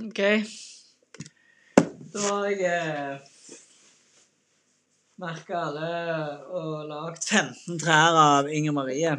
OK. 0.00 0.20
Da 2.12 2.20
har 2.24 2.46
jeg 2.48 2.60
eh, 2.64 3.18
merka 5.20 5.58
alle 5.66 5.90
og 6.56 6.86
lagd 6.88 7.20
15 7.20 7.80
trær 7.82 8.16
av 8.16 8.48
Inger 8.48 8.72
Marie. 8.78 9.12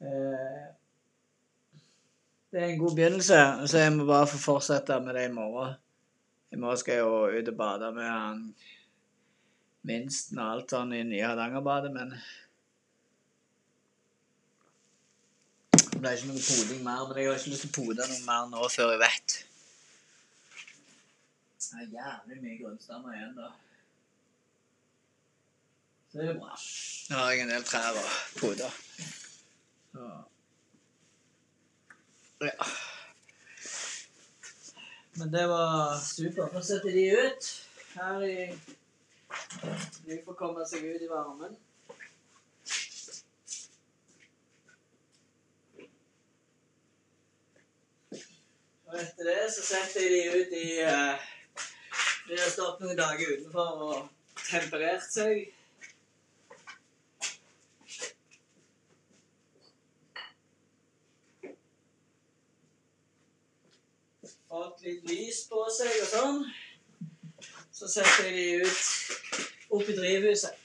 Eh, 0.00 0.62
det 2.50 2.62
er 2.62 2.70
en 2.70 2.80
god 2.80 2.96
begynnelse, 2.96 3.42
så 3.68 3.84
jeg 3.84 3.92
må 3.98 4.08
bare 4.08 4.30
få 4.30 4.40
fortsette 4.40 4.96
med 5.04 5.18
det 5.18 5.26
i 5.28 5.34
morgen. 5.34 5.76
I 6.50 6.58
morgen 6.58 6.80
skal 6.80 6.96
jeg 6.96 7.04
jo 7.04 7.20
ut 7.36 7.52
og 7.52 7.60
bade 7.60 7.92
med 7.94 8.08
han 8.08 8.40
minsten 9.86 10.40
og 10.40 10.54
alt 10.54 10.72
sånn 10.72 10.96
i 10.96 11.04
nye 11.04 11.28
Hardangerbadet, 11.28 11.92
men 11.92 12.16
Det 15.90 16.00
ble 16.00 16.16
ikke 16.16 16.30
noe 16.30 16.40
poding 16.40 16.84
mer, 16.84 17.00
men 17.04 17.18
jeg 17.20 17.28
har 17.28 17.38
ikke 17.38 17.50
lyst 17.52 17.66
til 17.66 17.70
å 17.70 17.76
pode 17.76 18.04
noe 18.08 18.20
mer 18.24 18.46
nå 18.48 18.68
før 18.72 18.94
jeg 18.94 19.00
vet. 19.04 19.34
Det 21.70 21.78
er 21.78 21.86
jævlig 21.94 22.36
mye 22.42 22.58
grunnstammer 22.62 23.12
igjen, 23.14 23.36
da. 23.36 23.48
Så 26.10 26.18
det 26.18 26.28
er 26.28 26.38
bra. 26.38 26.56
Nå 27.10 27.16
har 27.20 27.30
jeg 27.30 27.40
en 27.44 27.52
del 27.52 27.64
trær 27.68 27.98
å 28.00 28.02
pode. 28.40 28.68
Ja. 29.94 30.10
Men 35.20 35.28
det 35.32 35.46
var 35.48 35.98
supert. 36.02 36.52
Nå 36.56 36.60
setter 36.66 36.90
de 36.98 37.04
ut 37.22 37.42
her 37.94 38.16
i 38.26 38.36
De 40.06 40.22
får 40.24 40.34
komme 40.42 40.62
seg 40.66 40.80
ut 40.90 41.02
i 41.06 41.10
varmen. 41.10 41.52
Og 48.90 48.94
etter 48.98 49.24
det 49.28 49.42
så 49.54 49.62
setter 49.62 50.00
jeg 50.02 50.10
de 50.16 50.22
ut 50.40 50.50
i 50.58 50.68
uh, 50.82 51.14
De 52.30 52.36
har 52.38 52.50
stått 52.50 52.78
noen 52.78 52.94
dager 52.94 53.32
utenfor 53.34 53.80
og 53.82 54.44
temperert 54.46 55.08
seg. 55.10 55.48
Fått 64.46 64.86
litt 64.86 65.10
lys 65.10 65.42
på 65.50 65.66
seg 65.74 65.90
og 66.04 66.08
sånn. 66.14 66.40
Så 67.74 67.90
setter 67.90 68.30
jeg 68.30 68.62
de 68.62 68.70
ut 68.70 69.74
opp 69.74 69.90
i 69.90 69.98
drivhuset. 69.98 70.60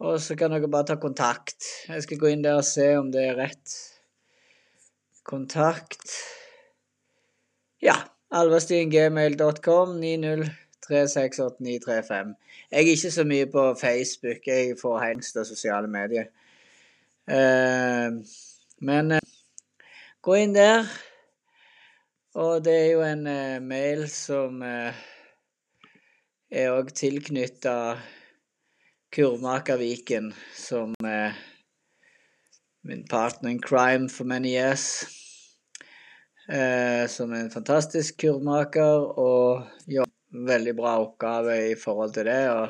Og 0.03 0.21
så 0.23 0.35
kan 0.39 0.51
dere 0.51 0.69
bare 0.71 0.87
ta 0.91 0.97
kontakt. 0.99 1.63
Jeg 1.87 2.03
skal 2.03 2.19
gå 2.19 2.27
inn 2.33 2.43
der 2.43 2.59
og 2.59 2.67
se 2.67 2.99
om 2.99 3.13
det 3.15 3.23
er 3.29 3.39
rett. 3.39 3.67
Kontakt 5.23 6.03
ja. 7.81 7.95
Alvestien.gmail.com 8.31 9.99
90368935. 10.87 12.35
Jeg 12.71 12.77
er 12.77 12.79
ikke 12.79 13.11
så 13.11 13.25
mye 13.25 13.47
på 13.47 13.75
Facebook. 13.81 14.47
Jeg 14.47 14.77
får 14.83 14.99
hengst 15.05 15.37
av 15.37 15.45
sosiale 15.49 15.89
medier. 15.91 16.31
Uh, 17.29 18.25
men 18.81 19.13
uh, 19.13 19.19
gå 20.25 20.39
inn 20.43 20.55
der. 20.57 20.89
Og 22.39 22.65
det 22.65 22.77
er 22.77 22.91
jo 22.93 23.03
en 23.05 23.27
uh, 23.27 23.59
mail 23.65 24.07
som 24.13 24.63
er 24.63 24.95
òg 26.73 26.95
tilknytta 26.97 27.99
Kurvmakerviken 29.13 30.35
som 30.57 30.93
min 32.85 33.05
partner 33.09 33.51
in 33.51 33.61
crime 33.61 34.09
for 34.09 34.25
many 34.29 34.53
years 34.53 35.07
som 37.09 37.33
er 37.33 37.41
en 37.41 37.51
fantastisk 37.53 38.21
kurvmaker 38.21 39.19
og 39.21 39.65
en 39.89 40.08
veldig 40.33 40.75
bra 40.77 40.99
oppgave 41.03 41.57
i 41.71 41.75
forhold 41.79 42.13
til 42.17 42.29
det. 42.29 42.43
Og, 42.53 42.69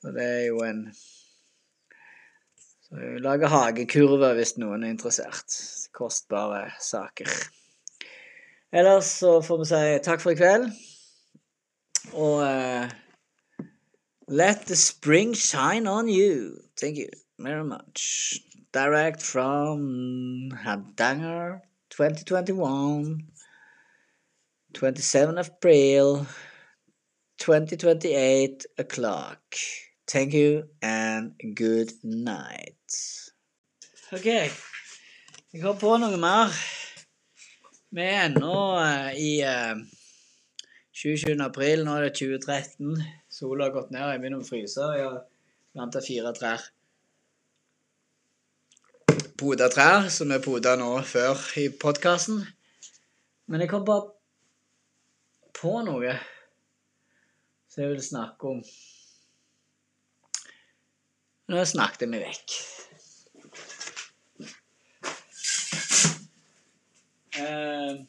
så 0.00 0.12
det 0.16 0.24
er 0.24 0.42
jo 0.48 0.64
en 0.66 0.82
så 2.86 3.00
Jeg 3.02 3.20
lager 3.20 3.50
hagekurver 3.50 4.36
hvis 4.38 4.56
noen 4.62 4.84
er 4.84 4.92
interessert. 4.94 5.56
Kostbare 5.96 6.68
saker. 6.80 7.30
Ellers 8.72 9.08
så 9.22 9.40
får 9.42 9.58
vi 9.58 9.66
si 9.72 9.80
takk 10.06 10.22
for 10.22 10.34
i 10.34 10.38
kveld. 10.38 10.68
Og 12.14 12.44
uh, 12.46 12.86
Let 14.28 14.66
the 14.66 14.76
spring 14.76 15.34
shine 15.34 15.86
on 15.86 16.08
you. 16.08 16.58
Thank 16.76 16.98
you 16.98 17.08
very 17.38 17.64
much. 17.64 18.40
Direct 18.72 19.22
from 19.22 20.50
Hardanger 20.50 21.62
2021, 21.90 23.22
27 24.76 25.38
April, 25.38 26.26
2028 27.38 28.66
o'clock. 28.78 29.40
Thank 30.06 30.34
you 30.34 30.64
and 30.82 31.32
good 31.54 31.90
night. 32.02 32.92
OK. 34.12 34.26
Jeg 35.52 35.62
har 35.62 35.78
på 35.80 35.96
noe 35.98 36.20
mer. 36.20 36.52
Vi 37.90 38.04
er 38.04 38.28
ennå 38.28 38.60
uh, 38.76 39.10
i 39.16 39.40
uh, 39.42 39.80
27. 40.92 41.34
april. 41.40 41.84
Nå 41.84 41.96
er 41.96 42.08
det 42.08 42.14
2013. 42.20 43.00
Sola 43.32 43.70
har 43.70 43.76
gått 43.80 43.90
ned. 43.90 44.04
Jeg 44.12 44.22
begynner 44.22 44.44
å 44.44 44.48
fryse. 44.48 44.92
Jeg 44.96 45.08
har 45.08 45.22
planta 45.72 46.04
fire 46.04 46.36
trær 46.36 46.68
poda 49.36 49.68
trær, 49.68 50.08
som 50.08 50.30
vi 50.32 50.38
poda 50.40 50.76
nå 50.80 50.90
før 51.04 51.40
i 51.60 51.66
podkasten. 51.82 52.40
Men 53.50 53.62
jeg 53.62 53.70
kom 53.70 53.84
bare 53.86 54.15
på 55.56 55.72
noe 55.86 56.12
som 57.68 57.82
jeg 57.82 57.90
vil 57.94 58.04
snakke 58.04 58.52
om. 58.52 58.60
Nå 61.52 61.64
snakket 61.64 62.06
jeg 62.06 62.10
meg 62.10 62.24
vekk. 62.26 62.56
Uh, 67.36 68.00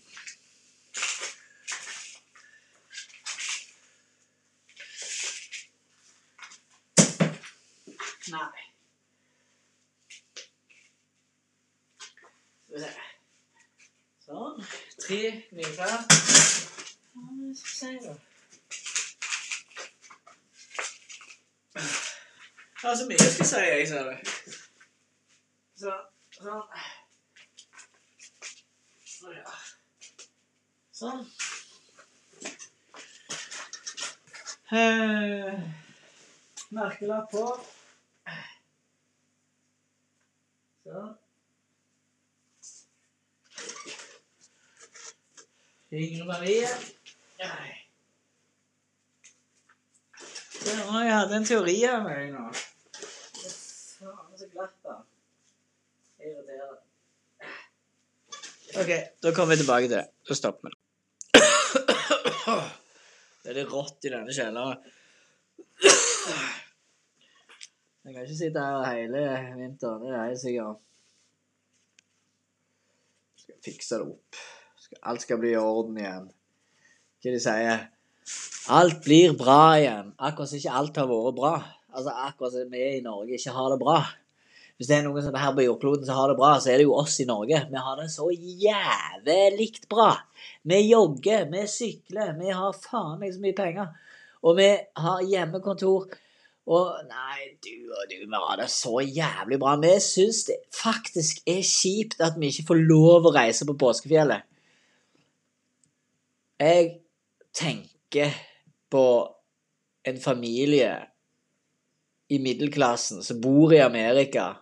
nei. 8.32 8.68
Sånn. 14.28 14.66
Tre 15.04 15.22
nye 15.56 15.76
klær. 15.76 16.76
Jeg 17.88 18.16
har 22.90 22.96
så 22.96 23.06
mye 23.08 23.18
jeg 23.24 23.32
skal 23.32 23.46
si, 23.46 23.56
jeg, 23.56 23.88
ser 23.88 24.04
du. 24.04 24.16
Så, 25.78 25.94
sånn. 26.38 26.64
Sånn. 30.98 31.24
Eh, 34.76 35.54
merkelapp 36.76 37.32
på. 37.32 37.46
Sånn. 40.84 41.16
Ingrid 45.92 46.26
Marie. 46.28 46.68
Nei. 47.40 47.77
Se, 50.68 50.74
nå, 50.76 51.00
jeg 51.00 51.14
hadde 51.16 51.38
en 51.38 51.46
teori 51.48 51.76
av 51.88 52.02
meg 52.04 52.34
nå. 52.34 52.42
Faen, 52.52 54.34
så 54.36 54.48
glatt 54.52 54.74
da. 54.84 54.96
Irriterende. 56.20 56.82
OK, 58.82 58.92
da 59.24 59.32
kommer 59.32 59.56
vi 59.56 59.62
tilbake 59.62 59.88
til 59.88 59.96
det. 59.96 60.04
Da 60.28 60.36
stopper 60.36 60.68
vi. 60.68 60.76
Det 63.48 63.54
er 63.54 63.60
litt 63.62 63.72
rått 63.72 64.10
i 64.10 64.12
denne 64.12 64.36
kjelleren. 64.36 64.84
Jeg 68.04 68.12
kan 68.12 68.22
ikke 68.26 68.40
sitte 68.44 68.60
her 68.68 68.92
hele 68.92 69.22
vinteren. 69.56 70.04
Det 70.04 70.12
er 70.20 70.32
jeg 70.34 70.42
sikkert. 70.44 70.84
Skal 73.40 73.64
fikse 73.72 74.02
det 74.02 74.10
opp. 74.12 74.42
Alt 75.08 75.24
skal 75.24 75.40
bli 75.40 75.56
i 75.56 75.62
orden 75.62 75.96
igjen. 76.04 76.28
Hva 77.24 77.38
de 77.38 77.40
sier 77.48 77.88
Alt 78.68 79.04
blir 79.06 79.36
bra 79.40 79.78
igjen. 79.80 80.14
Akkurat 80.18 80.52
som 80.52 80.60
ikke 80.60 80.78
alt 80.80 80.98
har 81.00 81.10
vært 81.10 81.38
bra. 81.38 81.56
Altså 81.96 82.14
Akkurat 82.28 82.56
som 82.56 82.72
vi 82.74 82.88
i 82.98 83.04
Norge 83.06 83.38
ikke 83.38 83.56
har 83.56 83.70
det 83.72 83.80
bra. 83.82 84.02
Hvis 84.78 84.92
det 84.92 85.00
er 85.00 85.08
noen 85.08 85.24
som 85.26 85.34
er 85.34 85.42
her 85.42 85.56
på 85.58 85.64
jordkloden 85.66 86.06
som 86.06 86.20
har 86.20 86.30
det 86.30 86.38
bra, 86.38 86.52
så 86.62 86.70
er 86.70 86.78
det 86.78 86.86
jo 86.86 86.98
oss 87.00 87.16
i 87.24 87.26
Norge. 87.26 87.64
Vi 87.72 87.82
har 87.82 87.96
det 87.98 88.12
så 88.14 88.28
jævlig 88.30 89.72
bra. 89.90 90.12
Vi 90.70 90.82
jogger, 90.86 91.48
vi 91.50 91.64
sykler, 91.72 92.36
vi 92.38 92.54
har 92.54 92.78
faen 92.78 93.18
meg 93.22 93.34
så 93.34 93.42
mye 93.42 93.58
penger. 93.58 93.90
Og 94.46 94.60
vi 94.60 94.70
har 95.02 95.26
hjemmekontor. 95.26 96.14
Og 96.68 96.88
nei, 97.08 97.56
du 97.64 97.90
og 97.90 98.06
du, 98.12 98.16
vi 98.20 98.44
har 98.44 98.62
det 98.62 98.70
så 98.70 99.00
jævlig 99.02 99.58
bra. 99.64 99.74
Vi 99.82 99.96
syns 100.04 100.44
det 100.52 100.60
faktisk 100.76 101.42
er 101.50 101.64
kjipt 101.66 102.22
at 102.22 102.38
vi 102.38 102.52
ikke 102.52 102.68
får 102.70 102.86
lov 102.92 103.26
å 103.26 103.34
reise 103.34 103.66
på 103.66 103.80
påskefjellet. 103.82 104.46
Jeg 106.62 106.98
tenker 107.56 107.97
på 108.90 109.06
en 110.08 110.20
familie 110.22 110.92
i 112.28 112.40
middelklassen 112.40 113.24
som 113.24 113.42
bor 113.42 113.74
i 113.74 113.82
Amerika, 113.84 114.58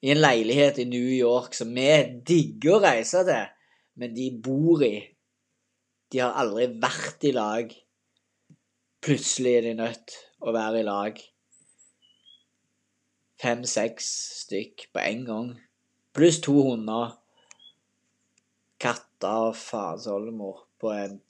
i 0.00 0.12
en 0.12 0.20
leilighet 0.20 0.78
i 0.80 0.88
New 0.88 1.08
York 1.12 1.54
som 1.56 1.72
vi 1.76 1.88
digger 2.26 2.78
å 2.78 2.82
reise 2.84 3.24
til, 3.28 3.48
men 4.00 4.14
de 4.16 4.30
bor 4.44 4.84
i. 4.84 4.94
De 6.10 6.22
har 6.22 6.36
aldri 6.40 6.70
vært 6.80 7.26
i 7.28 7.34
lag. 7.36 7.74
Plutselig 9.04 9.52
er 9.58 9.66
de 9.68 9.74
nødt 9.78 10.16
å 10.40 10.54
være 10.56 10.80
i 10.80 10.86
lag. 10.88 11.20
Fem-seks 13.40 14.08
stykk 14.42 14.88
på 14.92 15.04
en 15.04 15.24
gang. 15.28 15.50
Pluss 16.16 16.40
to 16.44 16.56
hunder. 16.66 17.14
Katter 18.80 19.50
og 19.50 19.56
faens 19.56 20.08
oldemor 20.08 20.64
på 20.80 20.92
en 20.96 21.20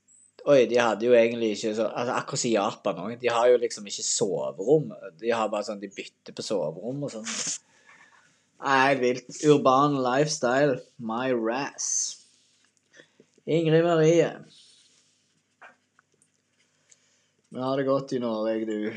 Oi, 0.48 0.64
de 0.70 0.78
hadde 0.80 1.04
jo 1.04 1.12
egentlig 1.12 1.50
ikke 1.54 1.74
så 1.76 1.88
altså 1.90 2.14
Akkurat 2.16 2.44
i 2.48 2.54
Japan 2.54 3.00
òg. 3.02 3.16
De 3.20 3.28
har 3.28 3.50
jo 3.50 3.58
liksom 3.60 3.88
ikke 3.90 4.06
soverom. 4.06 4.94
De 5.20 5.34
har 5.34 5.50
bare 5.52 5.68
sånn 5.68 5.82
De 5.82 5.90
bytter 5.92 6.36
på 6.36 6.44
soverom 6.44 7.04
og 7.04 7.12
sånn. 7.12 7.28
Helt 8.60 9.02
vilt. 9.04 9.28
Urban 9.48 9.98
lifestyle. 10.04 10.80
My 10.96 11.30
rass. 11.36 11.90
Ingrid 13.50 13.84
Marie. 13.84 14.32
Vi 17.50 17.58
har 17.58 17.76
det 17.76 17.84
godt 17.88 18.12
i 18.14 18.18
Norge, 18.22 18.66
du. 18.68 18.92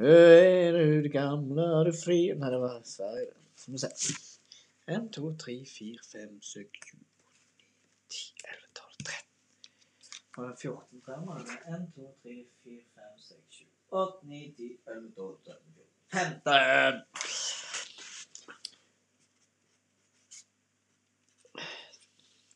Er 0.00 0.72
du 0.72 1.02
det 1.04 1.12
gamle, 1.12 1.62
er 1.62 1.84
du 1.86 1.92
fri 1.94 2.32
Nei, 2.32 2.50
det 2.50 2.58
var 2.58 2.80
Sverige. 2.88 3.34
Skal 3.54 3.76
vi 3.76 3.82
se. 3.82 3.90
1, 4.90 5.10
2, 5.14 5.34
3, 5.38 5.54
4, 5.68 5.98
5, 6.02 6.40
6, 6.42 6.50
7, 6.50 6.98
10, 8.10 8.32
11, 8.48 8.64
12, 8.74 9.04
13. 9.04 9.28
Og 10.16 10.19
14 10.34 11.00
fremover. 11.04 11.40
1, 11.40 11.92
2, 11.94 12.14
3, 12.22 12.46
4, 12.64 12.84
5, 12.94 13.02
6, 13.18 13.40
7, 13.48 13.64
8, 13.90 14.18
9, 14.22 14.54
10, 14.56 14.78
11, 14.86 15.12
12, 15.16 15.36
13, 15.44 15.62
14, 15.74 16.42
15. 16.44 17.00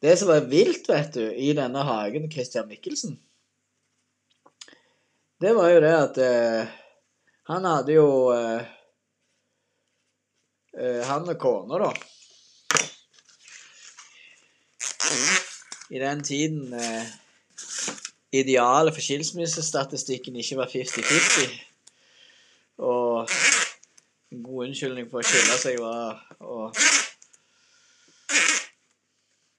Det 0.01 0.17
som 0.17 0.29
var 0.29 0.41
vilt, 0.41 0.89
vet 0.89 1.15
du, 1.15 1.35
i 1.35 1.53
denne 1.57 1.79
hagen 1.79 2.31
Christian 2.31 2.69
Mikkelsen, 2.69 3.21
det 5.41 5.55
var 5.57 5.71
jo 5.73 5.81
det 5.81 5.93
at 5.97 6.19
eh, 6.21 6.75
han 7.49 7.65
hadde 7.65 7.93
jo 7.97 8.09
eh, 8.33 8.63
eh, 10.79 11.01
Han 11.09 11.29
og 11.29 11.41
kona, 11.41 11.81
da 11.83 11.91
I 15.91 15.99
den 16.01 16.23
tiden 16.25 16.73
eh, 16.73 17.09
idealet 18.35 18.95
for 18.95 19.05
skilsmissestatistikken 19.05 20.37
ikke 20.41 20.59
var 20.59 20.71
50-50. 20.73 21.55
Og 22.83 23.31
en 24.35 24.43
god 24.43 24.67
unnskyldning 24.67 25.11
for 25.11 25.23
å 25.23 25.27
skille 25.27 25.59
seg 25.63 25.79
var 25.83 26.19
å, 26.43 26.71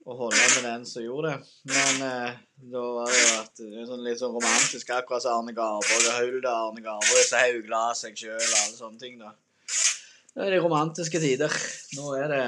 å 0.05 0.17
holde 0.19 0.41
med 0.41 0.67
den 0.67 0.83
som 0.89 1.05
gjorde 1.05 1.31
det. 1.31 1.53
Men 1.71 2.03
eh, 2.09 2.37
da 2.73 2.83
var 2.97 3.13
det 3.13 3.21
jo 3.21 3.31
at 3.39 3.63
det 3.63 3.71
er 3.71 3.89
sånn 3.89 4.03
litt 4.05 4.19
sånn 4.19 4.35
romantisk, 4.35 4.91
akkurat 4.91 5.23
som 5.23 5.39
Arne 5.39 5.55
Garborg 5.55 6.11
og 6.11 6.19
Hulda 6.19 6.55
Arne 6.65 6.83
Garborg, 6.83 7.23
så 7.29 7.43
haugla 7.45 7.87
seg 7.95 8.19
sjøl 8.19 8.39
og 8.39 8.57
alle 8.59 8.79
sånne 8.81 9.01
ting, 9.01 9.19
da. 9.21 9.31
Det 10.35 10.43
er 10.43 10.57
de 10.57 10.63
romantiske 10.65 11.21
tider. 11.23 11.53
Nå 11.95 12.11
er 12.19 12.31
det 12.33 12.45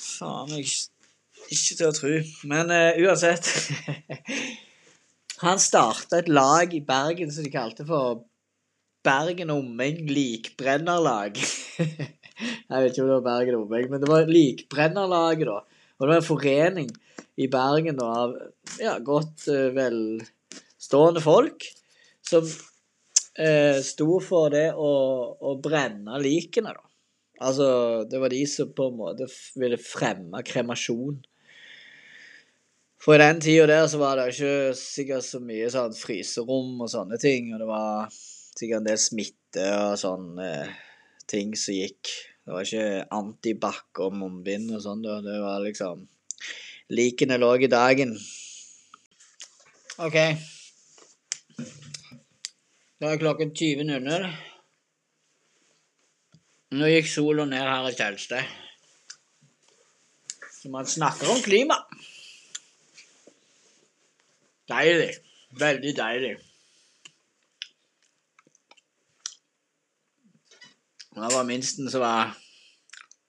Faen 0.00 0.48
meg 0.48 0.64
ikke 1.50 1.76
til 1.78 1.88
å 1.88 1.94
tro. 1.96 2.12
Men 2.50 2.72
uh, 2.72 2.98
uansett 3.04 3.48
Han 5.44 5.60
starta 5.62 6.18
et 6.20 6.28
lag 6.28 6.74
i 6.76 6.82
Bergen 6.84 7.30
som 7.32 7.46
de 7.46 7.52
kalte 7.52 7.86
for 7.88 8.26
Bergen 9.04 9.52
Omeng 9.54 10.02
Likbrennerlag. 10.10 11.38
Jeg 12.70 12.82
vet 12.82 12.92
ikke 12.92 13.04
om 13.06 13.08
det 13.08 13.14
var 13.16 13.28
Bergen 13.28 13.56
Omeng, 13.62 13.86
men 13.88 14.02
det 14.02 14.10
var 14.10 14.28
Likbrennerlaget, 14.28 15.48
da. 15.48 15.86
Og 15.96 16.04
det 16.04 16.10
var 16.10 16.20
en 16.20 16.26
forening 16.26 16.90
i 17.40 17.48
Bergen 17.52 17.96
da, 17.96 18.10
av 18.26 18.36
ja, 18.80 18.98
godt 19.04 19.46
uh, 19.48 19.70
velstående 19.76 21.24
folk 21.24 21.64
som 22.28 22.44
uh, 22.44 23.80
sto 23.84 24.20
for 24.24 24.52
det 24.52 24.68
å, 24.76 24.92
å 25.40 25.56
brenne 25.64 26.20
likene, 26.20 26.76
da. 26.76 26.84
Altså, 27.40 27.66
det 28.04 28.20
var 28.20 28.32
de 28.32 28.42
som 28.44 28.68
på 28.76 28.90
en 28.90 28.98
måte 28.98 29.26
ville 29.56 29.80
fremme 29.80 30.42
kremasjon. 30.44 31.16
For 33.00 33.16
i 33.16 33.22
den 33.22 33.40
tida 33.40 33.64
der 33.68 33.86
så 33.88 33.98
var 34.00 34.18
det 34.18 34.26
ikke 34.34 34.74
sikkert 34.76 35.24
så 35.24 35.40
mye 35.40 35.70
sånn 35.72 35.94
fryserom 35.96 36.82
og 36.84 36.90
sånne 36.92 37.16
ting, 37.20 37.48
og 37.54 37.62
det 37.62 37.68
var 37.70 38.10
sikkert 38.12 38.82
en 38.82 38.88
del 38.90 39.00
smitte 39.00 39.68
og 39.72 39.94
sånne 40.00 40.50
ting 41.30 41.54
som 41.56 41.78
gikk. 41.78 42.10
Det 42.44 42.52
var 42.52 42.66
ikke 42.66 43.06
antibac 43.16 44.02
og 44.04 44.16
munnbind 44.20 44.74
og 44.76 44.82
sånn. 44.84 45.04
Det 45.04 45.36
var 45.40 45.62
liksom 45.64 46.04
Likene 46.90 47.36
lå 47.38 47.52
i 47.62 47.68
dagen. 47.70 48.16
OK. 50.02 50.16
Da 53.00 53.12
er 53.12 53.20
klokken 53.20 53.52
20.00. 53.54 54.26
Nå 56.74 56.90
gikk 56.90 57.08
sola 57.08 57.46
ned 57.46 57.62
her 57.62 57.86
i 57.86 57.94
Tjeldsted. 57.94 58.50
Så 60.58 60.72
man 60.74 60.90
snakker 60.90 61.30
om 61.30 61.40
klima. 61.46 61.78
Deilig. 64.70 65.10
Veldig 65.58 65.92
deilig. 65.96 66.36
Da 71.16 71.28
var 71.32 71.44
minsten 71.44 71.90
som 71.90 72.04
var 72.04 72.36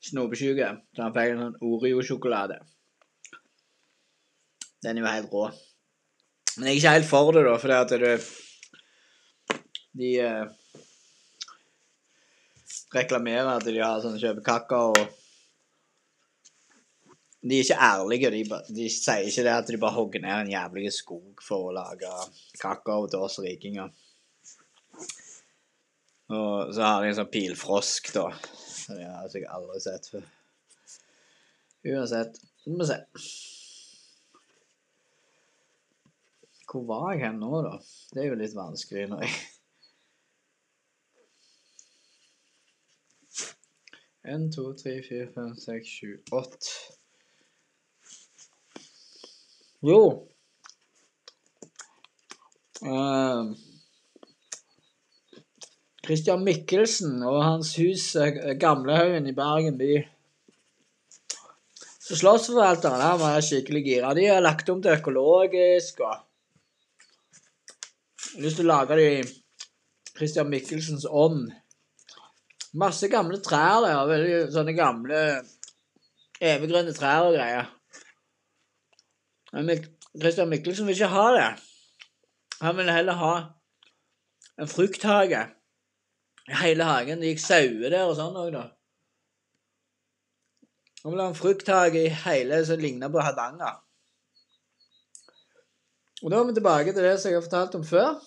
snopesjuk, 0.05 0.59
så 0.95 1.01
han 1.01 1.15
fikk 1.15 1.33
en 1.33 1.41
sånn 1.45 1.57
Oreo-sjokolade. 1.65 2.59
Den 4.85 4.97
er 4.97 5.03
jo 5.03 5.09
helt 5.09 5.33
rå. 5.33 5.47
Men 6.57 6.67
jeg 6.67 6.71
er 6.71 6.79
ikke 6.79 6.93
helt 6.95 7.09
for 7.09 7.33
det, 7.35 7.43
da, 7.47 7.57
fordi 7.61 7.77
at 7.79 7.93
det 8.01 8.15
De 9.91 10.09
eh, 10.23 10.45
reklamerer 12.95 13.49
at 13.57 13.65
de 13.67 13.81
har 13.81 13.99
sånn 14.03 14.19
kjøper 14.19 14.45
kakao 14.45 14.93
og 14.93 15.20
De 17.41 17.57
er 17.57 17.63
ikke 17.65 17.77
ærlige. 17.81 18.29
De, 18.33 18.41
de 18.75 18.87
sier 18.93 19.25
ikke 19.25 19.45
det 19.47 19.53
at 19.55 19.69
de 19.71 19.79
bare 19.81 19.97
hogger 19.97 20.21
ned 20.21 20.43
en 20.43 20.51
jævlig 20.53 20.91
skog 20.93 21.41
for 21.41 21.69
å 21.69 21.75
lage 21.75 22.11
kakao 22.61 23.07
til 23.09 23.25
oss 23.25 23.39
rikinger. 23.41 23.89
Og 26.31 26.73
så 26.75 26.85
har 26.85 27.01
de 27.01 27.09
en 27.09 27.17
sånn 27.17 27.31
pilfrosk, 27.33 28.13
da. 28.15 28.27
Så 28.55 28.95
Det 28.95 29.07
har 29.07 29.33
jeg 29.33 29.49
aldri 29.49 29.81
sett 29.83 30.11
før. 30.13 30.29
Uansett, 31.91 32.37
så 32.61 32.71
må 32.71 32.83
vi 32.83 32.87
se. 32.91 32.99
Hvor 36.71 36.85
var 36.87 37.09
jeg 37.11 37.25
hen 37.25 37.41
nå, 37.41 37.49
da? 37.65 37.73
Det 38.13 38.21
er 38.21 38.29
jo 38.29 38.37
litt 38.39 38.55
vanskelig 38.55 39.09
når 39.11 39.25
jeg 39.25 39.39
En, 44.31 44.51
to, 44.53 44.67
tre, 44.77 44.99
fire, 45.01 45.25
fem, 45.33 45.55
seks, 45.57 45.95
sju, 45.97 46.09
åtte. 46.37 47.00
Jo 49.81 50.01
uh, 52.85 53.51
Christian 56.05 56.43
Mikkelsen 56.45 57.21
og 57.25 57.39
hans 57.43 57.75
hus 57.77 58.07
eh, 58.17 58.55
Gamlehaugen 58.59 59.29
i 59.29 59.35
Bergen 59.37 59.77
by. 59.77 59.93
Så 62.01 62.17
Slottsforvalteren 62.17 63.01
her 63.01 63.19
var 63.21 63.41
skikkelig 63.45 63.83
gira. 63.85 64.13
De 64.17 64.25
har 64.27 64.41
lagt 64.41 64.69
om 64.73 64.81
til 64.81 64.97
økologisk 64.97 66.01
og 66.01 66.17
jeg 68.31 68.37
har 68.37 68.45
lyst 68.45 68.61
til 68.61 68.69
å 68.69 68.71
lage 68.71 68.95
det 68.95 69.07
i 69.11 69.23
Christian 70.15 70.47
Mikkelsens 70.47 71.03
ånd. 71.05 71.49
Masse 72.79 73.09
gamle 73.11 73.41
trær 73.43 73.83
der. 73.83 73.97
Veldig 74.07 74.37
sånne 74.53 74.75
gamle 74.77 75.19
eviggrønne 76.39 76.93
trær 76.95 77.27
og 77.27 77.35
greier. 77.35 77.67
Christian 79.51 80.49
Mikkelsen 80.49 80.87
vil 80.87 80.95
ikke 80.95 81.11
ha 81.11 81.25
det. 81.35 81.49
Han 82.61 82.77
vil 82.77 82.91
heller 82.91 83.13
ha 83.19 83.33
en 84.59 84.67
frukthage. 84.67 85.47
Hele 86.61 86.83
hagen. 86.83 87.21
Det 87.21 87.33
gikk 87.33 87.43
sauer 87.43 87.91
der 87.93 88.07
og 88.07 88.15
sånn 88.17 88.37
òg, 88.37 88.51
da. 88.55 88.65
Han 91.03 91.13
vil 91.13 91.23
ha 91.23 91.29
en 91.31 91.37
frukthage 91.37 92.03
i 92.05 92.17
hele 92.25 92.61
som 92.65 92.81
ligna 92.81 93.09
på 93.11 93.23
Hardanger. 93.23 93.79
Og 96.21 96.29
da 96.29 96.37
er 96.37 96.49
vi 96.49 96.53
tilbake 96.53 96.93
til 96.93 97.07
det 97.07 97.15
som 97.17 97.31
jeg 97.31 97.39
har 97.39 97.47
fortalt 97.47 97.77
om 97.79 97.85
før. 97.87 98.19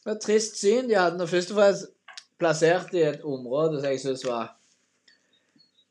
Det 0.00 0.06
var 0.06 0.14
et 0.16 0.22
trist 0.24 0.60
syn 0.60 0.88
de 0.88 0.96
hadde 0.96 1.18
når 1.18 1.28
først 1.28 1.50
og 1.52 1.58
fremst 1.58 1.90
plassert 2.40 2.94
i 2.96 3.02
et 3.04 3.24
område 3.26 3.80
som 3.80 3.90
jeg 3.90 4.00
syns 4.00 4.22
var 4.24 4.54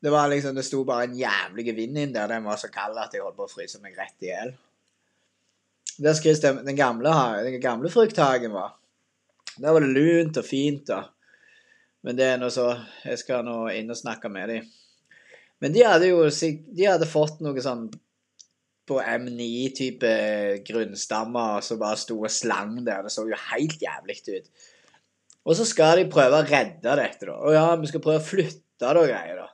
Det 0.00 0.10
var 0.12 0.30
liksom, 0.32 0.56
det 0.56 0.64
sto 0.64 0.80
bare 0.88 1.08
en 1.08 1.16
jævlig 1.18 1.74
vind 1.76 1.98
inn 2.00 2.12
der. 2.14 2.28
Den 2.30 2.46
var 2.48 2.56
så 2.60 2.70
kald 2.72 2.98
at 2.98 3.12
jeg 3.14 3.24
holdt 3.24 3.36
på 3.36 3.46
å 3.48 3.52
fryse 3.52 3.80
meg 3.84 3.98
rett 4.00 4.24
i 4.24 4.30
hjel. 4.30 4.52
Der 6.00 6.16
skrev 6.16 6.62
den 6.64 6.76
gamle, 6.76 7.12
den 7.44 7.60
gamle 7.60 7.90
frukthagen 7.92 8.54
var. 8.54 8.78
Der 9.60 9.74
var 9.74 9.84
det 9.84 9.92
lunt 9.92 10.38
og 10.40 10.46
fint. 10.46 10.86
da. 10.88 11.02
Men 12.02 12.16
det 12.16 12.28
er 12.30 12.38
nå 12.40 12.48
så 12.48 12.70
Jeg 13.04 13.20
skal 13.20 13.44
nå 13.44 13.66
inn 13.76 13.92
og 13.92 13.98
snakke 13.98 14.30
med 14.32 14.48
dem. 14.48 14.70
Men 15.60 15.74
de 15.74 15.84
hadde 15.84 16.08
jo 16.08 16.22
de 16.24 16.86
hadde 16.88 17.08
fått 17.08 17.42
noe 17.44 17.60
sånn 17.60 17.90
på 18.90 18.98
M9-type 18.98 20.10
grunnstammer 20.66 21.60
som 21.62 21.78
bare 21.78 22.00
sto 22.00 22.16
og 22.18 22.32
slang 22.32 22.78
der. 22.86 23.04
Det 23.04 23.12
så 23.12 23.26
jo 23.28 23.38
helt 23.52 23.82
jævlig 23.84 24.16
ut. 24.32 24.48
Og 25.44 25.56
så 25.56 25.66
skal 25.68 26.00
de 26.00 26.08
prøve 26.10 26.40
å 26.40 26.46
redde 26.46 26.96
dette, 26.98 27.28
da. 27.28 27.36
Å 27.36 27.52
ja, 27.54 27.66
vi 27.80 27.90
skal 27.90 28.02
prøve 28.04 28.20
å 28.22 28.24
flytte 28.24 28.64
det 28.80 28.96
og 28.96 29.08
greier, 29.08 29.44
da. 29.44 29.48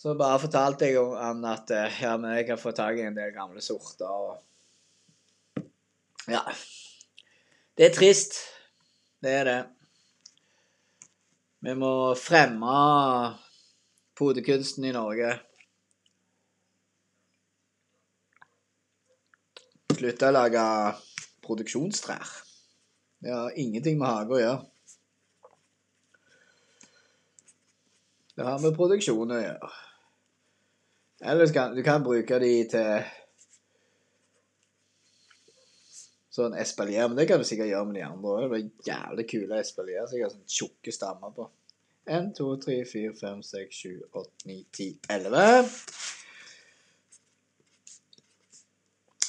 Så 0.00 0.14
bare 0.16 0.38
fortalte 0.40 0.86
jeg 0.88 0.96
om 0.96 1.10
han 1.12 1.42
at 1.44 1.70
eh, 1.76 1.98
ja, 2.00 2.14
men 2.16 2.32
jeg 2.32 2.46
kan 2.48 2.60
få 2.60 2.70
tak 2.72 2.96
i 2.96 3.02
en 3.04 3.16
del 3.18 3.34
gamle 3.34 3.60
sorter 3.60 4.08
og 4.08 5.66
Ja. 6.30 6.40
Det 7.76 7.86
er 7.86 7.92
trist. 7.92 8.38
Det 9.20 9.30
er 9.30 9.44
det. 9.44 9.60
Vi 11.60 11.74
må 11.76 12.14
fremme 12.16 12.72
podekunsten 14.16 14.84
i 14.88 14.94
Norge. 14.96 15.34
Slutte 19.96 20.30
å 20.30 20.36
lage 20.36 20.64
produksjonstrær. 21.44 22.32
Det 23.20 23.36
har 23.36 23.60
ingenting 23.60 24.00
med 24.00 24.08
hage 24.08 24.36
å 24.38 24.42
gjøre. 24.44 24.64
Det 28.36 28.48
har 28.48 28.60
med 28.64 28.76
produksjon 28.80 29.36
å 29.36 29.44
gjøre. 29.44 29.72
Eller 31.20 31.52
kan, 31.52 31.74
du 31.76 31.82
kan 31.84 32.04
bruke 32.04 32.38
de 32.40 32.52
til 32.72 33.08
sånn 36.30 36.54
espalier, 36.56 37.08
men 37.08 37.18
det 37.18 37.26
kan 37.28 37.40
du 37.40 37.46
sikkert 37.46 37.68
gjøre 37.68 37.88
med 37.88 37.98
de 37.98 38.04
andre 38.06 38.36
òg. 38.36 38.52
Det 38.52 38.60
er 38.60 38.92
jævlig 38.92 39.26
kule 39.32 39.58
espalier. 39.60 40.06
som 40.06 40.16
jeg 40.16 40.24
har 40.26 40.32
sånn 40.32 40.54
tjukke 40.58 40.94
stammer 40.94 41.34
på. 41.36 41.48
1, 42.10 42.30
2, 42.38 42.46
3, 42.64 42.78
4, 42.88 43.10
5, 43.18 43.42
6, 43.50 43.82
7, 43.82 43.90
8, 44.22 44.30
9, 44.48 44.64
10, 44.78 44.86
11. 45.10 45.68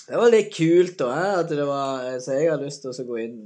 Det 0.08 0.20
var 0.20 0.32
litt 0.32 0.50
kult, 0.56 0.96
da. 1.00 1.12
At 1.42 1.52
det 1.52 1.68
var, 1.68 2.08
så 2.24 2.40
jeg 2.40 2.50
har 2.52 2.64
lyst 2.64 2.86
til 2.86 2.94
å 2.94 3.08
gå 3.12 3.20
inn. 3.26 3.38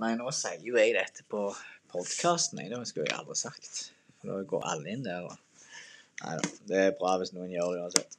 Nei, 0.00 0.14
nå 0.18 0.32
sier 0.34 0.64
jo 0.64 0.80
jeg 0.80 0.96
dette 0.96 1.26
på 1.28 1.44
podkasten. 1.92 2.64
Det 2.64 2.80
skulle 2.88 3.10
jeg 3.10 3.20
aldri 3.20 3.38
sagt. 3.38 3.86
Da 4.24 4.40
går 4.48 4.66
alle 4.72 4.96
inn 4.96 5.04
der. 5.06 5.28
Og... 5.28 5.49
Nei 6.20 6.36
da. 6.36 6.48
Det 6.68 6.80
er 6.86 6.96
bra 6.98 7.16
hvis 7.20 7.32
noen 7.36 7.52
gjør 7.52 7.74
det 7.74 7.84
uansett. 7.84 8.18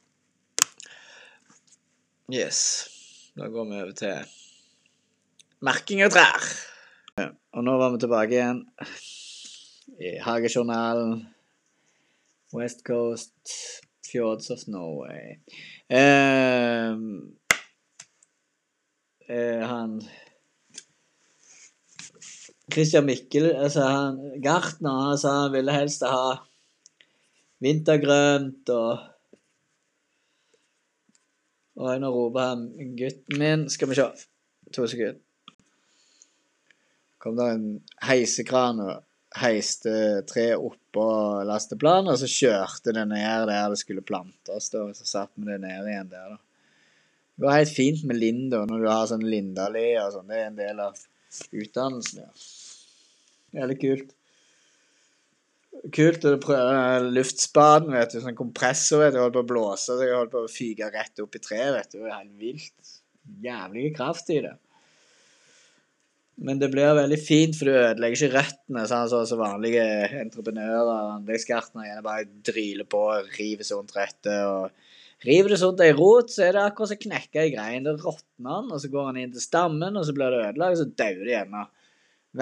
Yes. 2.32 2.62
Da 3.36 3.48
går 3.52 3.68
vi 3.68 3.80
over 3.80 3.96
til 3.96 4.32
merking 5.62 6.02
av 6.04 6.12
trær. 6.14 6.48
Og 7.52 7.64
nå 7.64 7.76
var 7.78 7.92
vi 7.92 8.00
tilbake 8.02 8.34
igjen 8.34 8.62
i 10.00 10.16
Hagejournalen. 10.24 11.20
West 12.52 12.82
Coast, 12.84 13.32
Fjords 14.04 14.50
of 14.52 14.66
Norway. 14.68 15.38
Eh, 15.88 16.92
eh, 19.28 19.62
han 19.68 20.02
Christian 22.72 23.06
Mikkel, 23.08 23.52
altså 23.56 23.86
han, 23.88 24.20
Gartner, 24.44 25.08
han 25.08 25.20
sa 25.20 25.32
han 25.44 25.54
ville 25.56 25.72
helst 25.72 26.04
ha 26.04 26.42
vintergrønt 27.62 28.70
og 28.74 29.08
Og 31.72 31.88
nå 32.02 32.08
roper 32.12 32.50
han 32.50 32.66
gutten 32.98 33.38
min 33.40 33.62
Skal 33.72 33.88
vi 33.88 33.96
se. 33.96 34.04
To 34.76 34.84
sekunder. 34.86 35.16
Kom 37.22 37.38
det 37.38 37.46
en 37.54 37.66
heisekran 38.04 38.80
og 38.82 39.02
heiste 39.38 39.92
treet 40.28 40.60
oppå 40.60 41.04
lasteplanet, 41.48 42.12
og 42.12 42.18
så 42.20 42.28
kjørte 42.28 42.92
det 42.96 43.04
ned 43.08 43.46
der 43.48 43.70
det 43.72 43.78
skulle 43.80 44.04
plantes, 44.04 44.68
og 44.74 44.90
så 44.96 45.06
satte 45.06 45.40
vi 45.40 45.48
det 45.48 45.60
ned 45.62 45.88
igjen 45.88 46.10
der, 46.10 46.34
da. 46.34 46.40
Det 47.32 47.46
går 47.46 47.56
helt 47.56 47.72
fint 47.72 48.02
med 48.08 48.18
Linda 48.20 48.64
når 48.68 48.82
du 48.82 48.88
har 48.90 49.06
sånn 49.08 49.24
Lindalé 49.24 49.86
og 50.02 50.10
sånn. 50.16 50.28
Det 50.28 50.40
er 50.40 50.50
en 50.50 50.58
del 50.58 50.82
av 50.84 50.98
utdannelsen, 51.62 52.26
ja. 52.26 52.50
Jævlig 53.60 53.78
kult. 53.84 54.12
Kult 55.92 56.24
å 56.28 56.34
prøve 56.40 57.12
luftspaden, 57.16 57.94
vet 57.96 58.12
du. 58.12 58.20
Sånn 58.22 58.38
kompressor, 58.38 59.00
vet 59.02 59.14
du. 59.16 59.22
Holdt 59.22 59.38
på 59.38 59.44
å 59.44 59.48
blåse, 59.54 59.88
så 59.88 60.04
jeg 60.04 60.14
holdt 60.14 60.34
på 60.34 60.44
å 60.44 60.50
fyke 60.50 60.90
rett 60.92 61.22
opp 61.24 61.38
i 61.38 61.42
treet, 61.42 61.72
vet 61.74 61.94
du. 61.94 62.02
Det 62.02 62.10
er 62.10 62.18
helt 62.18 62.36
vilt. 62.42 62.92
Jævlig 63.42 63.88
kraft 63.96 64.30
i 64.34 64.42
det. 64.44 64.52
Men 66.42 66.58
det 66.58 66.70
blir 66.72 66.94
veldig 66.96 67.18
fint, 67.20 67.56
for 67.56 67.68
du 67.68 67.76
ødelegger 67.76 68.18
ikke 68.18 68.38
røttene. 68.38 68.84
Sånn 68.90 69.10
som 69.10 69.26
så 69.28 69.38
vanlige 69.40 69.84
entreprenører 70.22 70.80
og 70.84 71.10
anleggsgartnere 71.18 72.04
bare 72.04 72.28
dryler 72.46 72.88
på 72.88 73.02
og 73.16 73.34
river 73.38 73.68
sånt 73.68 73.92
røtter. 73.96 74.46
og 74.48 75.26
River 75.26 75.54
det 75.54 75.60
sånt 75.60 75.82
ei 75.84 75.92
rot, 75.94 76.32
så 76.34 76.48
er 76.48 76.56
det 76.56 76.64
akkurat 76.64 76.90
som 76.90 76.98
å 76.98 77.04
knekke 77.04 77.44
ei 77.44 77.52
grein. 77.54 77.86
Da 77.86 77.94
råtner 77.94 78.64
den, 78.64 78.72
og 78.74 78.80
så 78.82 78.90
går 78.90 79.10
den 79.10 79.20
inn 79.22 79.36
til 79.36 79.44
stammen, 79.44 79.98
og 79.98 80.08
så 80.08 80.16
blir 80.16 80.34
det 80.34 80.40
ødelagt, 80.48 80.74
og 80.74 80.82
så 80.82 81.02
dauer 81.04 81.22
det 81.22 81.36
gjerne. 81.36 81.62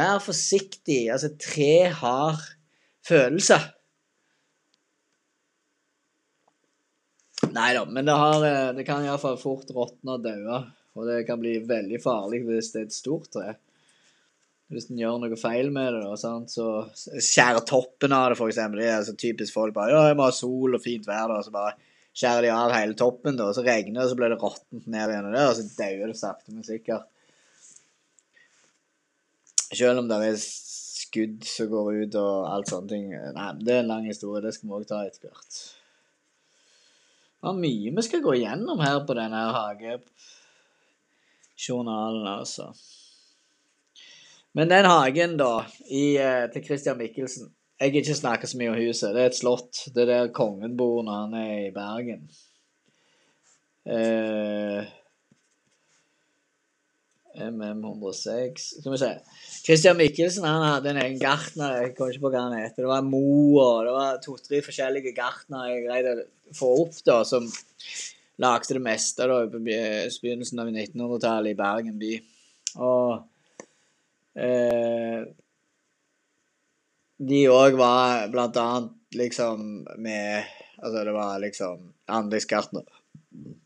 Vær 0.00 0.22
forsiktig. 0.24 1.00
Altså, 1.12 1.32
tre 1.40 1.74
har 2.00 2.40
følelser. 3.06 3.70
Nei 7.50 7.72
da, 7.74 7.82
men 7.88 8.06
det, 8.06 8.14
har, 8.14 8.44
eh, 8.46 8.68
det 8.76 8.84
kan 8.86 9.04
iallfall 9.04 9.38
fort 9.40 9.70
råtne 9.74 10.16
og 10.16 10.22
daue. 10.24 10.60
Og 10.98 11.06
det 11.06 11.24
kan 11.26 11.38
bli 11.40 11.56
veldig 11.66 12.00
farlig 12.02 12.42
hvis 12.46 12.72
det 12.74 12.80
er 12.82 12.88
et 12.88 12.96
stort 12.96 13.30
tre. 13.34 13.54
Hvis 14.70 14.86
en 14.90 15.00
gjør 15.00 15.18
noe 15.18 15.38
feil 15.38 15.72
med 15.74 15.96
det, 15.96 16.02
da, 16.06 16.32
så 16.46 16.66
skjærer 16.94 17.64
toppen 17.66 18.12
av 18.14 18.28
det, 18.30 18.36
f.eks. 18.38 18.60
Det 18.76 18.86
er 18.86 19.06
så 19.06 19.16
typisk 19.18 19.56
folk 19.56 19.74
bare 19.74 19.96
Ja, 19.96 20.02
jeg 20.10 20.18
må 20.18 20.28
ha 20.28 20.34
sol 20.34 20.78
og 20.78 20.82
fint 20.84 21.08
vær, 21.08 21.26
da. 21.32 21.40
Så 21.42 21.54
bare 21.54 21.74
skjærer 22.14 22.46
de 22.46 22.52
av 22.54 22.74
hele 22.76 22.94
toppen, 22.98 23.38
da. 23.38 23.48
Så 23.54 23.64
regner 23.66 23.96
det, 23.98 24.04
og 24.04 24.12
så 24.12 24.18
blir 24.20 24.30
det 24.30 24.38
råttent 24.42 24.86
ned 24.86 25.14
igjen, 25.14 25.30
og 25.32 25.56
så 25.58 25.66
dauer 25.74 26.12
det 26.12 26.20
sakte, 26.20 26.54
men 26.54 26.66
sikkert. 26.66 27.08
Selv 29.70 30.02
om 30.02 30.10
det 30.10 30.18
er 30.18 30.38
skudd 31.10 31.44
som 31.46 31.68
går 31.70 31.94
ut 32.04 32.14
og 32.20 32.48
alt 32.48 32.68
sånne 32.70 32.88
ting. 32.90 33.04
Nei, 33.10 33.50
det 33.60 33.72
er 33.74 33.80
en 33.82 33.90
lang 33.90 34.04
historie. 34.06 34.42
Det 34.44 34.52
skal 34.56 34.68
vi 34.68 34.74
òg 34.78 34.86
ta 34.88 34.98
etter 35.06 35.20
hvert. 35.26 35.54
Det 37.40 37.46
var 37.48 37.56
mye 37.56 37.94
vi 37.96 38.02
skal 38.04 38.24
gå 38.24 38.32
gjennom 38.36 38.78
her 38.84 38.98
på 39.08 39.12
denne 39.16 39.40
hagejournalen, 39.56 42.26
altså. 42.30 42.66
Men 44.52 44.68
den 44.68 44.84
hagen, 44.84 45.36
da, 45.38 45.64
i, 45.86 46.16
eh, 46.18 46.50
til 46.52 46.64
Christian 46.66 46.98
Mikkelsen 46.98 47.54
Jeg 47.80 47.88
har 47.88 47.96
ikke 48.02 48.14
snakket 48.14 48.48
så 48.50 48.56
mye 48.60 48.70
om 48.74 48.76
huset. 48.76 49.14
Det 49.14 49.20
er 49.22 49.26
et 49.30 49.38
slott. 49.38 49.88
Det 49.94 50.02
er 50.02 50.08
der 50.10 50.34
kongen 50.36 50.76
bor 50.76 51.02
når 51.06 51.14
han 51.22 51.34
er 51.38 51.52
i 51.62 51.72
Bergen. 51.72 52.28
Eh, 53.88 54.84
MM106 57.48 58.66
Skal 58.80 58.92
vi 58.92 59.00
se. 59.00 59.10
Christian 59.64 59.98
Mikkelsen 59.98 60.46
han 60.48 60.66
hadde 60.66 60.92
en 60.92 61.00
egen 61.02 61.18
gartner. 61.20 61.76
Jeg 61.80 61.94
kommer 61.96 62.14
ikke 62.14 62.26
på 62.26 62.32
hva 62.34 62.44
han 62.46 62.58
heter. 62.58 62.84
Det 62.84 62.90
var 62.90 63.06
Mo 63.06 63.58
og 63.60 63.88
det 63.88 63.96
var 63.96 64.22
to-tre 64.24 64.62
forskjellige 64.66 65.14
gartnere 65.16 65.72
jeg 65.72 65.84
greide 65.88 66.14
å 66.14 66.54
få 66.56 66.70
opp, 66.84 66.96
da, 67.06 67.20
som 67.28 67.46
lagde 68.40 68.76
det 68.76 68.84
meste 68.84 69.26
da, 69.28 69.42
på 69.50 69.60
begynnelsen 69.62 70.62
av 70.62 70.70
1900-tallet 70.72 71.52
i 71.52 71.58
Bergen 71.58 71.98
by. 72.00 72.14
Og 72.80 74.40
eh, 74.40 75.20
de 77.20 77.42
òg 77.52 77.76
var 77.76 78.30
blant 78.32 78.56
annet 78.60 79.20
liksom 79.20 79.84
med 80.00 80.56
Altså, 80.80 81.02
det 81.04 81.12
var 81.12 81.40
liksom 81.42 81.80
anleggsgartner. 82.08 82.86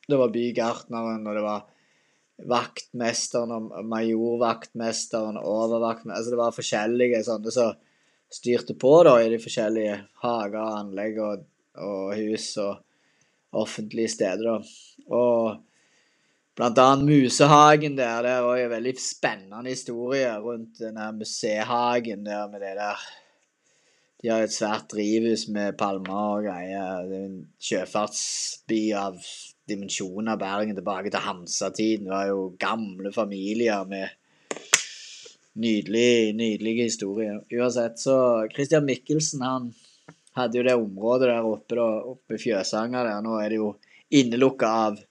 Det 0.08 0.16
var 0.18 0.32
bygartneren, 0.34 1.20
og 1.22 1.36
det 1.36 1.44
var 1.44 1.60
vaktmesteren 2.42 3.52
og 3.54 3.84
majorvaktmesteren 3.86 5.38
overvaktmesteren 5.38 6.16
Altså 6.18 6.32
det 6.34 6.40
var 6.40 6.56
forskjellige 6.56 7.22
sånne 7.26 7.52
som 7.54 7.76
styrte 8.34 8.74
på 8.74 8.96
da 9.06 9.18
i 9.22 9.28
de 9.30 9.38
forskjellige 9.38 9.98
hager 10.24 10.58
og 10.58 10.78
anlegg 10.80 11.20
og 11.22 12.16
hus 12.18 12.48
og 12.62 12.80
offentlige 13.54 14.10
steder. 14.16 14.42
da. 14.42 14.56
Og 15.14 15.60
blant 16.58 16.78
annet 16.78 17.06
Musehagen 17.06 17.96
der, 17.98 18.22
det 18.26 18.38
var 18.42 18.58
jo 18.58 18.66
en 18.66 18.74
veldig 18.74 18.94
spennende 18.98 19.70
historie 19.70 20.32
rundt 20.42 20.80
den 20.82 20.98
her 20.98 21.12
musehagen 21.14 22.26
der 22.26 22.48
med 22.50 22.60
det 22.66 22.74
der 22.80 23.06
De 24.24 24.30
har 24.32 24.40
et 24.40 24.52
svært 24.54 24.86
drivhus 24.88 25.50
med 25.52 25.74
palmer 25.76 26.38
og 26.38 26.46
greier. 26.46 27.02
Det 27.04 27.16
er 27.18 27.24
en 27.26 27.40
sjøfartsby 27.60 28.78
av 28.96 29.18
dimensjoner 29.68 30.38
Bergen 30.40 30.78
tilbake 30.78 31.12
til 31.12 31.20
Hansa-tiden. 31.26 32.06
Det 32.08 32.14
var 32.14 32.30
jo 32.30 32.46
gamle 32.56 33.12
familier 33.12 33.84
med 33.84 34.08
nydelig, 35.60 36.32
nydelige 36.40 36.88
historier. 36.88 37.42
Uansett, 37.52 38.00
så 38.00 38.16
Christian 38.54 38.88
Mikkelsen, 38.88 39.44
han 39.44 39.68
hadde 40.38 40.56
jo 40.58 40.64
det 40.70 40.78
området 40.78 41.28
der 41.28 41.50
oppe, 41.50 41.76
da, 41.76 41.88
oppe 42.14 42.40
Fjøsanger 42.40 43.10
der. 43.10 43.20
Nå 43.28 43.36
er 43.42 43.52
det 43.52 43.60
jo 43.60 43.74
innelukka 44.08 44.72
av 44.88 45.04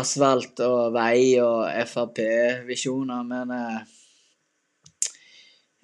asfalt 0.00 0.64
og 0.64 0.96
vei 0.96 1.36
og 1.44 1.68
Frp-visjoner, 1.92 3.28
men 3.28 3.52
eh, 3.60 3.96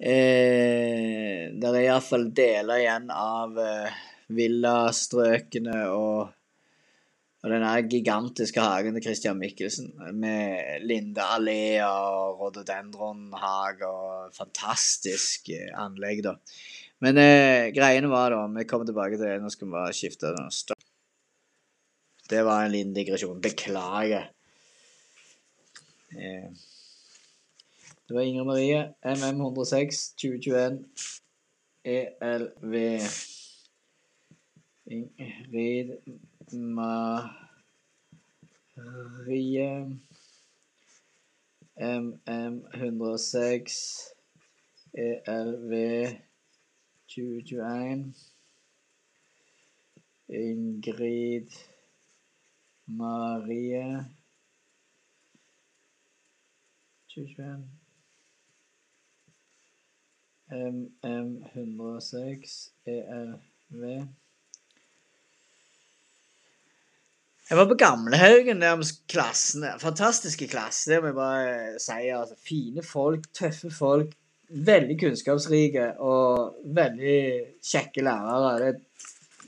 eh, 0.03 1.49
Det 1.55 1.71
er 1.71 1.81
iallfall 1.85 2.29
deler 2.35 2.83
igjen 2.83 3.09
av 3.15 3.59
eh, 3.63 3.99
villastrøkene 4.35 5.83
og 5.95 6.33
og 7.43 7.51
den 7.51 7.89
gigantiske 7.91 8.63
hagen 8.63 8.95
til 8.95 9.03
Christian 9.03 9.35
Mikkelsen 9.35 9.89
med 10.15 10.85
lindealleer 10.87 11.83
og 11.83 12.39
rododendronhage 12.39 13.89
og 13.89 14.29
fantastisk 14.31 15.51
eh, 15.51 15.73
anlegg, 15.75 16.21
da. 16.23 16.37
Men 17.03 17.19
eh, 17.19 17.67
greiene 17.75 18.07
var 18.07 18.31
da 18.31 18.45
Vi 18.47 18.63
kommer 18.63 18.87
tilbake 18.87 19.17
til 19.17 19.27
det. 19.27 19.41
Nå 19.43 19.51
skal 19.51 19.67
vi 19.67 19.75
bare 19.75 19.97
skifte 19.97 20.31
den. 20.31 20.47
Det 22.31 22.45
var 22.47 22.63
en 22.63 22.71
liten 22.71 22.95
digresjon. 22.95 23.43
Beklager. 23.43 24.29
Eh, 26.15 26.47
det 28.07 28.15
var 28.15 28.21
Inger 28.21 28.43
Marie, 28.43 28.93
MM106 29.03 30.15
2021 30.15 30.85
ELV. 31.83 32.99
Ingrid 34.85 35.97
Marie 36.51 37.39
MM106 41.77 44.13
ELV 44.93 45.71
2021 47.07 48.13
Ingrid 50.29 51.49
Marie 52.87 54.05
2021 57.07 57.82
MM106 60.53 62.69
ERV. 62.85 64.05
Jeg 67.49 67.57
var 67.59 67.67
på 67.69 67.75
Gamlehaugen 67.77 68.61
der 68.61 68.75
med 68.79 68.85
klassen. 69.11 69.65
Fantastiske 69.81 70.47
klasse, 70.47 70.91
det 70.91 71.01
må 71.01 71.07
jeg 71.11 71.17
bare 71.17 71.79
si. 71.81 72.09
Altså, 72.13 72.35
fine 72.39 72.83
folk, 72.85 73.23
tøffe 73.35 73.71
folk. 73.73 74.09
Veldig 74.53 74.99
kunnskapsrike 75.01 75.85
og 76.05 76.55
veldig 76.77 77.19
kjekke 77.65 78.01
lærere. 78.05 78.53
Det, 78.61 78.73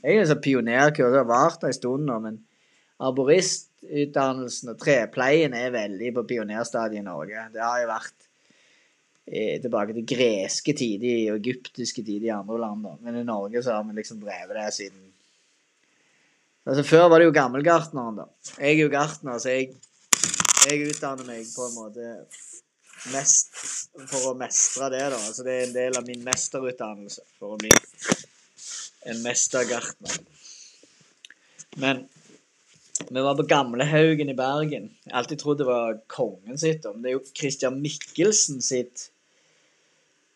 er 0.02 0.20
en 0.20 0.28
sånn 0.28 0.44
pionerkurs, 0.44 1.12
det 1.14 1.22
har 1.22 1.30
vart 1.30 1.64
en 1.64 1.74
stund 1.74 2.02
nå, 2.08 2.16
men 2.24 2.36
arboristutdannelsen 3.06 4.72
og 4.72 4.78
trepleien 4.80 5.52
er 5.56 5.74
veldig 5.74 6.10
på 6.18 6.22
pionerstadiet 6.34 7.00
i 7.00 7.06
Norge. 7.06 7.38
Det 7.54 7.62
har 7.62 7.78
jo 7.82 7.88
vært 7.90 8.18
tilbake 9.26 9.94
til 9.96 10.06
greske 10.06 10.74
tider 10.78 11.32
og 11.32 11.40
egyptiske 11.40 12.04
tider 12.04 12.28
i 12.28 12.34
andre 12.36 12.60
land. 12.62 12.84
Da. 12.86 12.94
Men 13.02 13.20
i 13.20 13.26
Norge 13.26 13.62
så 13.62 13.74
har 13.74 13.86
vi 13.86 13.96
liksom 13.98 14.22
drevet 14.22 14.54
det 14.54 14.70
siden 14.76 15.02
Altså 16.66 16.82
Før 16.82 17.04
var 17.08 17.22
det 17.22 17.28
jo 17.28 17.34
gammelgartneren, 17.34 18.16
da. 18.18 18.24
Jeg 18.58 18.72
er 18.72 18.80
jo 18.80 18.90
gartner, 18.90 19.36
så 19.38 19.52
jeg, 19.52 19.68
jeg 20.66 20.88
utdanner 20.88 21.28
meg 21.28 21.46
på 21.46 21.62
en 21.62 21.76
måte 21.76 22.08
mest 23.12 23.52
for 24.10 24.32
å 24.32 24.34
mestre 24.34 24.88
det, 24.90 25.04
da. 25.12 25.20
Altså 25.28 25.46
det 25.46 25.54
er 25.54 25.66
en 25.68 25.76
del 25.76 26.00
av 26.00 26.08
min 26.08 26.24
mesterutdannelse 26.26 27.22
for 27.38 27.54
å 27.54 27.60
bli 27.60 27.70
en 29.06 29.22
mestergartner. 29.22 30.18
Men 31.78 32.02
vi 33.10 33.22
var 33.22 33.38
på 33.38 33.46
Gamlehaugen 33.46 34.32
i 34.32 34.34
Bergen. 34.34 34.90
Jeg 35.04 35.14
alltid 35.20 35.42
trodd 35.42 35.60
det 35.62 35.68
var 35.68 36.00
kongen 36.10 36.58
sitt, 36.58 36.86
men 36.90 37.04
det 37.04 37.12
er 37.12 37.18
jo 37.20 37.26
Christian 37.30 37.78
Mikkelsen 37.84 38.58
sitt. 38.64 39.12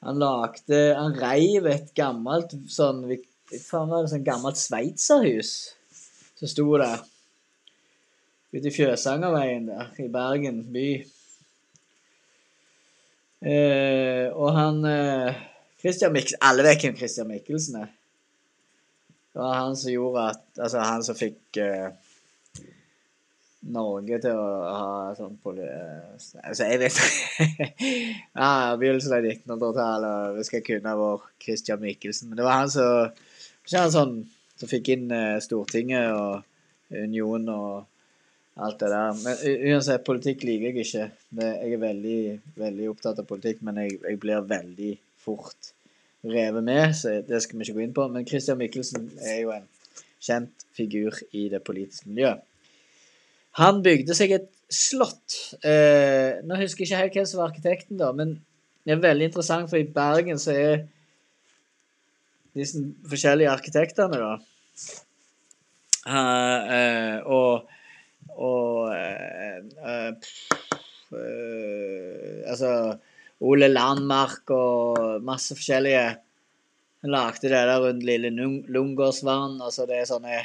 Han 0.07 0.21
lagde 0.21 0.81
Han 0.97 1.17
reiv 1.19 1.69
et 1.69 1.93
gammelt 1.97 2.55
sånn 2.73 3.05
Hva 3.05 3.85
var 3.85 4.05
det, 4.05 4.11
sånn 4.15 4.27
gammelt 4.27 4.61
sveitserhus 4.61 5.55
som 6.41 6.49
sto 6.49 6.67
der 6.81 7.03
ute 8.51 8.67
i 8.71 8.73
Fjøsangerveien 8.73 9.67
der 9.69 9.91
i 10.01 10.07
Bergen 10.11 10.63
by. 10.73 10.87
Eh, 13.41 14.27
og 14.33 14.57
han 14.57 14.81
eh, 14.89 15.37
Christian 15.81 16.13
Mikkelsen 16.13 16.43
Alle 16.49 16.65
vet 16.67 16.83
hvem 16.85 16.97
Christian 16.97 17.29
Mikkelsen 17.29 17.79
er. 17.83 17.93
Det 19.31 19.41
var 19.41 19.61
han 19.61 19.77
som 19.79 19.93
gjorde 19.93 20.25
at 20.33 20.43
Altså 20.65 20.83
han 20.85 21.05
som 21.07 21.17
fikk 21.17 21.61
eh, 21.63 21.93
Norge 23.61 24.19
til 24.25 24.39
å 24.41 24.45
ha 24.65 25.15
sånn 25.19 25.37
poli... 25.43 25.67
Altså, 26.41 26.65
jeg 26.65 26.81
vet 26.81 26.97
ja, 28.41 28.77
Begynnelsen 28.81 29.17
av 29.19 29.27
1900-tallet, 29.27 30.37
vi 30.39 30.47
skal 30.49 30.65
kunne 30.65 30.95
vår 30.97 31.27
Christian 31.45 31.83
Mikkelsen. 31.83 32.31
Men 32.31 32.41
det 32.41 32.47
var 32.47 32.63
han 32.63 32.73
som 32.73 33.13
sånn 33.69 34.17
som 34.61 34.69
fikk 34.69 34.91
inn 34.95 35.13
eh, 35.15 35.39
Stortinget 35.45 36.11
og 36.13 36.97
Union 36.97 37.47
og 37.53 38.61
alt 38.61 38.81
det 38.81 38.91
der. 38.93 39.21
Men 39.25 39.45
uansett, 39.73 40.05
politikk 40.05 40.45
liker 40.49 40.71
jeg 40.71 40.87
ikke. 40.87 41.07
Jeg 41.41 41.77
er 41.77 41.85
veldig, 41.85 42.21
veldig 42.61 42.89
opptatt 42.91 43.23
av 43.23 43.29
politikk, 43.29 43.63
men 43.67 43.81
jeg, 43.85 44.01
jeg 44.05 44.21
blir 44.21 44.45
veldig 44.49 44.95
fort 45.21 45.73
revet 46.21 46.65
med, 46.65 46.93
så 46.97 47.21
det 47.25 47.41
skal 47.41 47.61
vi 47.61 47.69
ikke 47.69 47.79
gå 47.79 47.85
inn 47.87 47.97
på. 47.97 48.09
Men 48.13 48.29
Christian 48.29 48.61
Michelsen 48.61 49.09
er 49.25 49.41
jo 49.45 49.55
en 49.55 49.69
kjent 50.21 50.67
figur 50.77 51.17
i 51.37 51.49
det 51.53 51.63
politiske 51.65 52.11
miljøet. 52.11 52.45
Han 53.59 53.83
bygde 53.83 54.15
seg 54.15 54.37
et 54.37 54.49
slott. 54.71 55.57
Eh, 55.67 56.39
nå 56.47 56.59
husker 56.61 56.85
jeg 56.85 56.91
ikke 56.91 57.03
helt 57.03 57.19
hvem 57.19 57.29
som 57.29 57.43
var 57.43 57.51
arkitekten, 57.51 57.99
da, 57.99 58.13
men 58.15 58.37
det 58.87 58.95
er 58.95 59.03
veldig 59.03 59.31
interessant, 59.31 59.71
for 59.71 59.81
i 59.81 59.89
Bergen 59.91 60.39
så 60.41 60.55
er 60.55 60.85
disse 62.57 62.83
forskjellige 63.11 63.51
arkitektene, 63.51 64.19
da 64.19 64.37
uh, 66.07 66.61
uh, 66.71 67.19
og 67.27 67.69
og 68.41 68.89
uh, 68.89 70.11
Altså 72.51 72.97
Ole 73.41 73.67
Landmark 73.69 74.51
og 74.55 75.25
masse 75.27 75.57
forskjellige 75.57 76.05
lagde 77.11 77.49
det 77.49 77.51
der 77.51 77.81
rundt 77.83 78.05
lille 78.07 78.31
Lungårdsvann. 78.31 79.57
Altså 79.65 79.87
det 79.89 79.97
er 79.99 80.07
sånne 80.07 80.43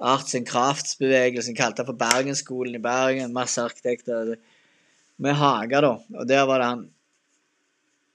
arts 0.00 0.34
and 0.34 0.48
crafts-bevegelsen 0.48 1.56
kalte 1.58 1.84
for 1.86 1.98
Bergensskolen 1.98 2.78
i 2.78 2.82
Bergen. 2.82 3.34
Masse 3.34 3.62
arkitekter 3.62 4.36
med 5.22 5.38
hager, 5.38 5.84
da. 5.84 5.92
Og 6.18 6.28
der 6.28 6.46
var 6.48 6.62
det 6.62 6.70
han 6.70 6.88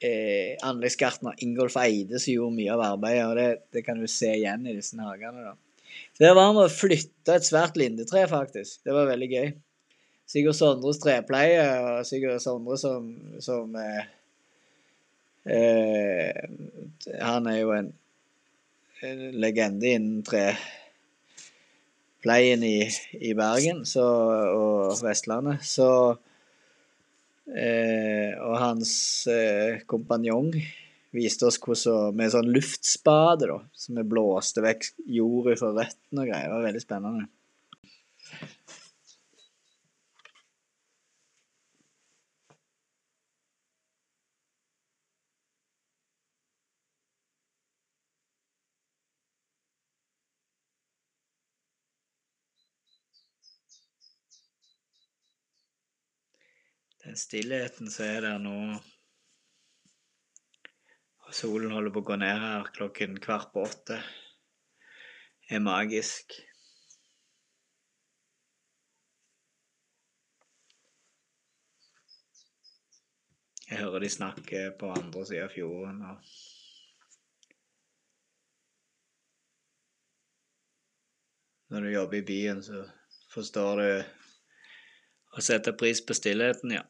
eh, 0.04 0.58
anleggsgartner 0.66 1.38
Ingolf 1.46 1.78
Eide 1.82 2.20
som 2.20 2.34
gjorde 2.34 2.58
mye 2.58 2.74
av 2.74 2.84
arbeidet. 2.92 3.28
og 3.28 3.38
det, 3.40 3.48
det, 3.76 3.86
kan 3.86 4.02
du 4.02 4.08
se 4.12 4.34
igjen 4.36 4.68
i 4.68 4.76
disse 4.78 5.00
hagene. 5.00 5.52
da. 5.52 5.56
Der 6.20 6.36
var 6.36 6.52
han 6.52 6.60
og 6.62 6.74
flytta 6.74 7.38
et 7.38 7.48
svært 7.48 7.78
lindetre, 7.80 8.26
faktisk. 8.30 8.82
Det 8.86 8.96
var 8.96 9.10
veldig 9.12 9.30
gøy. 9.32 9.50
Sigurd 10.28 10.58
Sondres 10.60 11.00
trepleie, 11.00 11.64
og 11.80 12.06
Sigurd 12.08 12.42
Sondre 12.44 12.76
som, 12.82 13.08
som 13.40 13.76
eh, 13.80 14.10
eh, 15.48 16.42
Han 17.24 17.48
er 17.48 17.62
jo 17.62 17.72
en, 17.78 17.94
en 19.08 19.24
legende 19.40 19.94
innen 19.94 20.26
trepleien 22.28 22.64
i, 22.64 22.90
i 23.22 23.34
Bergen 23.34 23.86
så, 23.86 24.04
og 24.52 25.00
Vestlandet. 25.04 25.64
Så 25.64 26.18
eh, 27.48 28.36
Og 28.44 28.58
hans 28.60 28.92
eh, 29.32 29.80
kompanjong 29.88 30.52
viste 31.16 31.48
oss 31.48 31.58
hvordan 31.58 32.16
med 32.18 32.34
sånn 32.34 32.52
luftspade, 32.52 33.48
da, 33.48 33.62
som 33.74 33.96
vi 33.96 34.04
blåste 34.04 34.62
vekk 34.62 34.92
jord 35.08 35.54
fra 35.56 35.72
røttene 35.72 36.26
og 36.26 36.28
greier. 36.28 36.50
Det 36.50 36.58
var 36.58 36.68
veldig 36.68 36.84
spennende. 36.84 37.30
Stillheten 57.20 57.92
så 57.92 58.06
er 58.06 58.22
det 58.26 58.36
nå 58.44 58.58
solen 61.34 61.74
holder 61.76 61.92
på 61.94 62.02
å 62.04 62.08
gå 62.08 62.16
ned 62.22 62.40
her 62.40 62.70
klokken 62.76 63.18
kvart 63.24 63.52
på 63.54 63.66
åtte, 63.68 64.00
er 65.52 65.64
magisk. 65.64 66.36
Jeg 73.68 73.82
hører 73.84 74.06
de 74.06 74.10
snakke 74.12 74.62
på 74.80 74.94
andre 74.96 75.26
sida 75.28 75.48
av 75.48 75.52
fjorden. 75.52 76.04
og 76.08 76.18
Når 81.68 81.82
du 81.84 81.90
jobber 81.92 82.18
i 82.22 82.28
byen, 82.30 82.64
så 82.64 82.86
forstår 83.34 83.82
du 83.82 83.90
å 85.36 85.44
sette 85.44 85.76
pris 85.76 86.00
på 86.00 86.16
stillheten, 86.16 86.72
ja. 86.80 86.86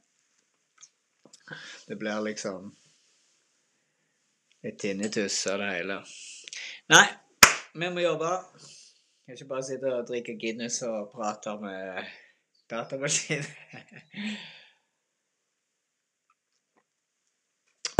Det 1.88 1.96
blir 1.96 2.22
liksom 2.22 2.76
litt 4.64 4.80
tinnitus 4.80 5.48
av 5.48 5.60
det 5.60 5.70
hele. 5.72 6.04
Nei, 6.92 7.06
vi 7.74 7.90
må 7.94 8.00
jobbe. 8.04 8.32
Kan 9.26 9.36
ikke 9.36 9.50
bare 9.50 9.64
sitte 9.68 9.94
og 9.94 10.08
drikke 10.08 10.38
Guinness 10.40 10.82
og 10.88 11.12
prate 11.12 11.54
med 11.62 12.04
datamaskin. 12.72 13.44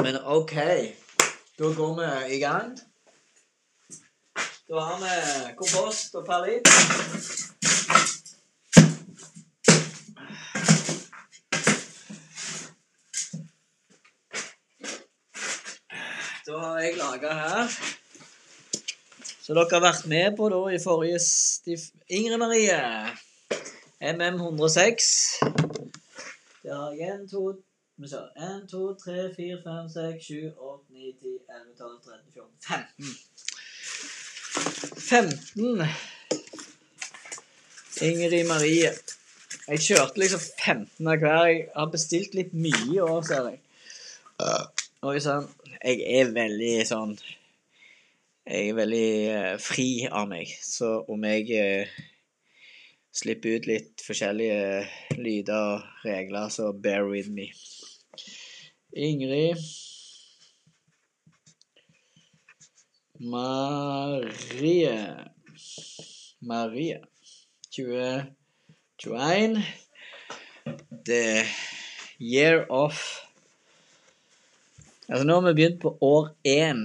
Men 0.04 0.16
OK, 0.24 0.56
da 1.60 1.66
går 1.80 1.96
vi 2.00 2.10
i 2.36 2.40
gang. 2.40 2.78
Da 4.68 4.80
har 4.80 4.98
vi 5.04 5.16
kompost 5.56 6.16
og 6.16 6.26
perlit. 6.28 6.68
Laga 17.18 17.34
her. 17.34 17.70
Så 19.42 19.54
dere 19.56 19.72
har 19.72 19.82
vært 19.82 20.08
med 20.12 20.36
på 20.38 20.50
da 20.52 20.60
i 20.76 20.80
forrige 20.84 21.20
stif... 21.24 21.80
Ingrid 22.10 22.38
Marie. 22.38 22.78
MM106. 24.04 25.08
Der 26.64 26.76
har 26.76 26.92
jeg 27.00 27.10
1, 27.24 27.32
2, 27.32 27.54
1, 28.04 28.12
2, 28.72 28.94
3, 29.02 29.36
4, 29.38 29.58
5, 29.66 29.90
6, 29.96 30.26
7, 30.26 30.52
8, 30.58 30.84
9, 30.94 31.14
10, 31.22 31.34
11, 31.58 31.74
12, 31.78 31.98
13, 32.06 32.32
14, 32.34 32.54
15. 32.68 33.06
15. 35.10 35.88
Ingrid 38.10 38.48
Marie. 38.48 38.92
Jeg 39.68 39.80
kjørte 39.88 40.20
liksom 40.22 40.42
15 40.66 41.08
av 41.08 41.24
hver. 41.24 41.46
Jeg 41.48 41.70
har 41.76 41.90
bestilt 41.96 42.36
litt 42.38 42.54
mye 42.54 42.84
i 42.94 43.00
år, 43.02 43.22
ser 43.26 43.50
jeg. 43.50 43.64
Oi 45.08 45.20
sann. 45.24 45.48
Jeg 45.78 46.02
er 46.20 46.32
veldig 46.34 46.86
sånn 46.90 47.12
Jeg 48.48 48.70
er 48.72 48.78
veldig 48.78 49.10
eh, 49.30 49.58
fri 49.60 49.90
av 50.08 50.30
meg. 50.32 50.48
Så 50.64 51.04
om 51.12 51.26
jeg 51.28 51.52
eh, 51.54 51.98
slipper 53.12 53.58
ut 53.58 53.68
litt 53.68 54.04
forskjellige 54.06 55.20
lyder 55.20 55.76
og 55.76 56.08
regler, 56.08 56.48
så 56.54 56.72
bear 56.72 57.10
with 57.10 57.30
me. 57.30 57.50
Ingrid 58.96 59.60
Marie 63.20 64.96
Marie 66.42 67.02
2021 67.76 69.62
The 71.06 71.46
year 72.18 72.66
of 72.70 73.27
Altså, 75.08 75.24
nå 75.24 75.38
har 75.38 75.46
vi 75.46 75.56
begynt 75.56 75.78
på 75.80 75.94
år 76.04 76.34
1. 76.44 76.82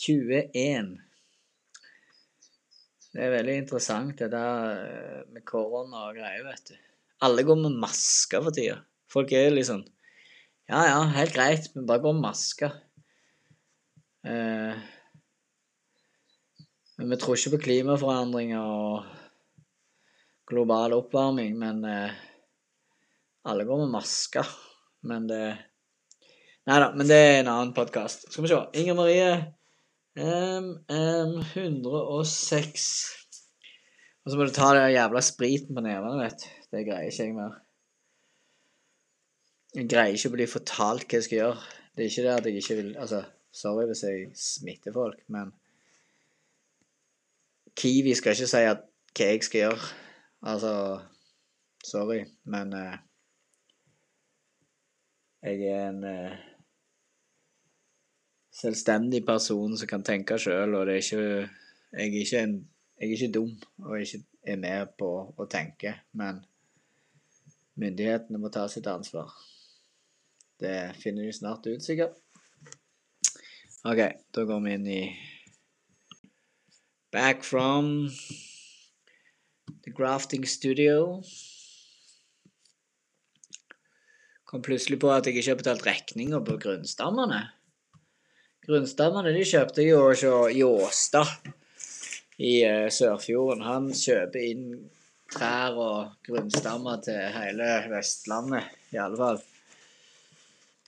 21. 0.00 0.94
Det 3.10 3.20
er 3.20 3.34
veldig 3.34 3.56
interessant, 3.60 4.14
det 4.16 4.30
der 4.32 4.70
eh, 4.78 5.18
med 5.34 5.44
korona 5.44 6.06
og 6.08 6.16
greier, 6.16 6.46
vet 6.46 6.72
du. 6.72 6.78
Alle 7.26 7.44
går 7.44 7.58
med 7.60 7.76
masker 7.82 8.40
for 8.46 8.56
tida. 8.56 8.78
Folk 9.12 9.34
er 9.36 9.52
liksom 9.52 9.84
Ja, 10.70 10.86
ja, 10.86 10.98
helt 11.18 11.34
greit, 11.34 11.68
men 11.74 11.84
bare 11.84 12.00
gå 12.00 12.14
med 12.14 12.24
masker. 12.30 12.80
Eh, 14.24 14.80
men 16.96 17.12
vi 17.12 17.18
tror 17.20 17.36
ikke 17.36 17.58
på 17.58 17.64
klimaforandringer 17.66 18.62
og 18.62 19.04
global 20.48 20.94
oppvarming, 20.96 21.58
men 21.60 21.84
eh, 21.84 22.20
alle 23.44 23.68
går 23.68 23.84
med 23.84 23.98
masker. 23.98 24.48
Men 25.04 25.28
det 25.28 25.44
Nei 26.70 26.76
da, 26.78 26.92
men 26.94 27.08
det 27.10 27.16
er 27.18 27.40
en 27.40 27.48
annen 27.50 27.70
podkast. 27.74 28.28
Skal 28.30 28.44
vi 28.44 28.48
se. 28.52 28.56
Inger 28.78 28.94
Marie 28.94 29.30
MM 30.22 31.32
106. 31.42 32.82
Og 34.22 34.30
så 34.30 34.36
må 34.38 34.44
du 34.46 34.52
ta 34.54 34.68
den 34.76 34.92
jævla 34.94 35.22
spriten 35.26 35.74
på 35.74 35.82
nevene, 35.82 36.20
vet 36.20 36.44
du. 36.44 36.44
Det 36.70 36.84
greier 36.86 37.08
ikke 37.10 37.24
jeg 37.26 37.34
mer. 37.34 37.56
Jeg 39.74 39.88
greier 39.90 40.14
ikke 40.14 40.30
å 40.30 40.34
bli 40.36 40.46
fortalt 40.52 41.06
hva 41.08 41.18
jeg 41.18 41.26
skal 41.26 41.40
gjøre. 41.40 41.64
Det 41.90 42.04
er 42.04 42.12
ikke 42.12 42.24
det 42.28 42.36
at 42.36 42.46
jeg 42.46 42.62
ikke 42.62 42.76
vil 42.78 42.92
Altså, 43.02 43.20
sorry 43.62 43.88
hvis 43.88 44.02
jeg 44.06 44.28
smitter 44.38 44.94
folk, 44.94 45.24
men 45.26 45.50
Kiwi 47.74 48.14
skal 48.14 48.38
ikke 48.38 48.50
si 48.52 48.60
at 48.68 48.84
hva 49.16 49.28
jeg 49.32 49.42
skal 49.48 49.64
gjøre. 49.64 49.90
Altså 50.54 50.72
Sorry, 51.82 52.20
men 52.44 52.70
uh, 52.76 52.94
jeg 55.42 55.66
er 55.66 55.88
en 55.88 56.06
uh, 56.06 56.38
selvstendig 58.60 59.24
person 59.26 59.76
som 59.78 59.88
kan 59.88 60.04
tenke 60.06 60.38
sjøl, 60.40 60.76
og 60.76 60.88
er 60.88 61.00
ikke 61.00 61.24
jeg 61.90 62.06
er 62.06 62.20
ikke, 62.20 62.42
en, 62.44 62.68
jeg 63.00 63.08
er 63.08 63.12
ikke 63.16 63.32
dum 63.34 63.54
og 63.82 64.00
ikke 64.00 64.22
er 64.46 64.58
med 64.60 64.92
på 64.98 65.10
å 65.34 65.46
tenke, 65.50 65.96
men 66.14 66.38
myndighetene 67.80 68.38
må 68.38 68.50
ta 68.52 68.68
sitt 68.70 68.86
ansvar. 68.86 69.32
Det 70.60 70.92
finner 71.00 71.26
de 71.26 71.34
snart 71.34 71.66
ut, 71.66 71.82
sikkert. 71.82 72.14
OK, 73.88 74.00
da 74.36 74.44
går 74.46 74.64
vi 74.64 74.76
inn 74.76 74.88
i 74.92 75.02
Back 77.10 77.42
from 77.42 78.06
the 79.82 79.90
grafting 79.90 80.44
studio. 80.46 81.22
Kom 84.46 84.62
plutselig 84.62 85.00
på 85.02 85.10
at 85.10 85.26
jeg 85.26 85.40
ikke 85.40 85.50
har 85.50 85.58
betalt 85.64 85.88
regninga 85.88 86.38
på 86.46 86.60
grunnstammene. 86.62 87.48
Grunnstammene 88.66 89.32
de 89.32 89.44
kjøpte 89.48 89.84
jo 89.86 90.02
hos 90.04 90.22
Jåstad 90.52 91.50
i 92.40 92.58
uh, 92.68 92.88
Sørfjorden. 92.92 93.64
Han 93.64 93.88
kjøper 93.96 94.44
inn 94.50 94.66
trær 95.30 95.78
og 95.80 96.26
grunnstammer 96.26 97.00
til 97.04 97.20
hele 97.34 97.70
Vestlandet, 97.92 98.68
i 98.92 99.00
alle 99.00 99.20
fall. 99.20 99.40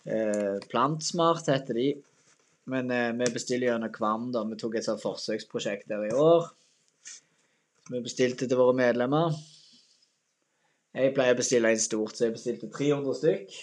Uh, 0.04 0.58
Plantsmart 0.68 1.48
heter 1.48 1.78
de. 1.78 1.88
Men 2.72 2.92
uh, 2.92 3.08
vi 3.18 3.32
bestiller 3.32 3.70
gjennom 3.70 3.94
Kvam. 3.94 4.28
da. 4.34 4.44
Vi 4.50 4.60
tok 4.60 4.76
et 4.76 4.86
sånt 4.86 5.02
forsøksprosjekt 5.02 5.88
der 5.90 6.10
i 6.10 6.14
år. 6.14 6.52
Vi 7.88 8.04
bestilte 8.04 8.46
til 8.46 8.60
våre 8.60 8.76
medlemmer. 8.78 9.32
Jeg 10.92 11.14
pleier 11.16 11.32
å 11.32 11.40
bestille 11.40 11.72
inn 11.72 11.80
stort, 11.80 12.18
så 12.18 12.28
jeg 12.28 12.36
bestilte 12.36 12.68
300 12.68 13.16
stykk. 13.16 13.54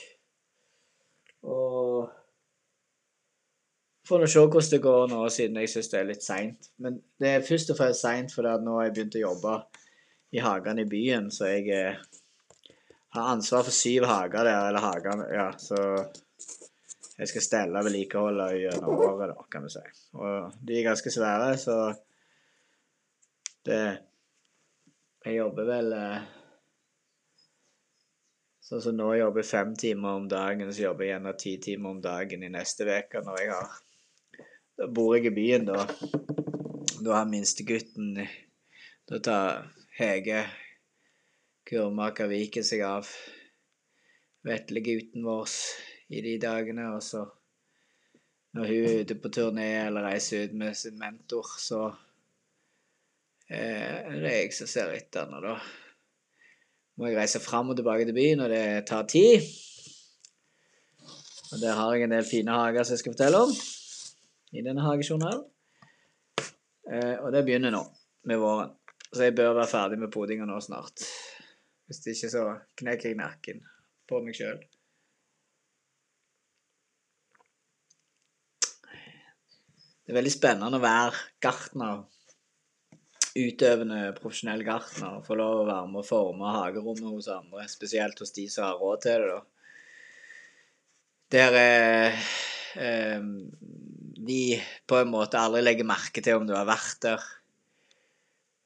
Og 1.46 2.10
Får 4.10 4.24
nå 4.24 4.28
se 4.30 4.42
hvordan 4.42 4.72
det 4.74 4.82
går 4.82 5.04
nå, 5.12 5.18
siden 5.30 5.60
jeg 5.62 5.70
syns 5.70 5.92
det 5.92 6.00
er 6.00 6.08
litt 6.10 6.24
seint. 6.26 6.72
Men 6.82 6.96
det 7.22 7.30
er 7.30 7.46
først 7.46 7.70
og 7.70 7.78
fremst 7.78 8.02
seint 8.02 8.34
fordi 8.34 8.50
at 8.56 8.64
nå 8.66 8.80
har 8.80 8.88
jeg 8.88 8.96
begynt 8.96 9.18
å 9.20 9.28
jobbe 9.28 9.58
i 10.34 10.42
hagene 10.42 10.82
i 10.82 10.90
byen, 10.90 11.30
så 11.34 11.50
jeg 11.50 11.70
eh, 11.74 12.00
har 13.14 13.30
ansvar 13.36 13.66
for 13.66 13.74
syv 13.74 14.06
hager 14.10 14.46
der, 14.46 14.68
eller 14.70 14.84
hager, 14.84 15.24
ja, 15.34 15.48
så 15.58 15.80
jeg 17.20 17.32
skal 17.32 17.44
stelle 17.44 17.84
vedlikeholdet 17.86 18.58
gjennom 18.62 19.02
året, 19.06 19.34
da, 19.34 19.46
kan 19.52 19.66
vi 19.66 19.74
si. 19.74 19.82
Og 20.18 20.54
de 20.66 20.78
er 20.78 20.86
ganske 20.88 21.14
svære, 21.14 21.56
så 21.62 21.80
det 23.66 23.82
Jeg 25.26 25.36
jobber 25.36 25.66
vel 25.68 25.90
eh, 25.94 26.28
Sånn 28.64 28.82
som 28.86 28.96
nå 28.96 29.10
jobber 29.18 29.44
jeg 29.44 29.50
fem 29.50 29.74
timer 29.76 30.22
om 30.22 30.30
dagen, 30.32 30.70
så 30.72 30.86
jobber 30.86 31.04
jeg 31.04 31.12
gjerne 31.12 31.34
ti 31.42 31.54
timer 31.60 31.92
om 31.92 32.02
dagen 32.02 32.46
i 32.46 32.52
neste 32.54 32.86
uke 32.88 33.22
når 33.26 33.42
jeg 33.42 33.52
har 33.52 33.74
Da 34.80 34.86
bor 34.88 35.12
jeg 35.18 35.26
i 35.28 35.36
byen, 35.36 35.66
da. 35.68 35.82
Da 37.04 37.18
har 37.18 37.26
minstegutten 37.28 38.14
Da 39.10 39.18
tar 39.20 39.66
Hege 39.98 40.46
kurmaker 41.68 42.30
Viken 42.32 42.64
seg 42.64 42.86
av 42.88 43.10
veslegutten 44.48 45.26
vår 45.28 45.52
i 46.16 46.22
de 46.24 46.38
dagene, 46.40 46.86
og 46.94 47.04
så 47.04 47.26
når 48.56 48.70
hun 48.70 48.86
er 48.88 49.02
ute 49.02 49.18
på 49.20 49.32
turné 49.36 49.68
eller 49.82 50.08
reiser 50.08 50.48
ut 50.48 50.56
med 50.62 50.78
sin 50.80 50.96
mentor, 51.02 51.50
så 51.60 51.82
eh, 53.52 54.00
er 54.00 54.16
det 54.24 54.32
jeg 54.32 54.56
som 54.62 54.72
ser 54.72 54.94
etter 54.96 55.28
henne, 55.28 55.42
da 55.44 55.58
må 56.96 57.12
jeg 57.12 57.20
reise 57.20 57.44
fram 57.44 57.76
og 57.76 57.82
tilbake 57.82 58.08
til 58.08 58.16
byen, 58.16 58.46
og 58.48 58.56
det 58.56 58.64
tar 58.88 59.04
tid. 59.12 59.44
Og 61.52 61.60
der 61.60 61.76
har 61.76 61.92
jeg 61.98 62.08
en 62.08 62.16
del 62.16 62.32
fine 62.32 62.56
hager 62.62 62.88
som 62.88 62.96
jeg 62.96 63.04
skal 63.04 63.18
fortelle 63.18 63.44
om 63.44 63.54
i 64.52 64.64
denne 64.66 64.84
hagejournalen. 64.86 65.46
Eh, 66.90 67.16
og 67.22 67.32
det 67.34 67.44
begynner 67.46 67.74
nå, 67.74 67.84
med 68.30 68.42
våren. 68.42 68.74
Så 69.10 69.26
jeg 69.26 69.38
bør 69.38 69.56
være 69.58 69.70
ferdig 69.70 70.00
med 70.02 70.14
podinga 70.14 70.46
nå 70.50 70.60
snart. 70.62 71.06
Hvis 71.90 72.04
ikke 72.14 72.30
så 72.34 72.44
knekker 72.78 73.10
jeg 73.10 73.18
nakken 73.18 73.64
på 74.10 74.22
meg 74.26 74.38
sjøl. 74.38 74.60
Det 80.06 80.14
er 80.14 80.18
veldig 80.18 80.34
spennende 80.34 80.78
å 80.80 80.82
være 80.82 81.20
gartner 81.42 82.00
utøvende 83.38 84.00
profesjonell 84.18 84.64
gartner 84.66 85.20
Få 85.26 85.38
lov 85.38 85.60
å 85.62 85.68
være 85.68 85.90
med 85.92 86.02
og 86.02 86.08
forme 86.08 86.54
hagerommet 86.56 87.14
hos 87.14 87.30
andre, 87.34 87.68
spesielt 87.70 88.18
hos 88.22 88.34
de 88.34 88.48
som 88.50 88.66
har 88.66 88.80
råd 88.82 89.04
til 89.06 89.24
det, 89.24 89.36
da. 89.36 89.40
Der 91.30 91.58
er 91.60 92.18
eh, 92.82 93.28
de 94.20 94.60
på 94.90 95.00
en 95.00 95.12
måte 95.14 95.40
aldri 95.40 95.62
legger 95.64 95.88
merke 95.88 96.24
til 96.24 96.40
om 96.40 96.48
du 96.48 96.54
har 96.56 96.68
vært 96.68 97.00
der. 97.06 97.26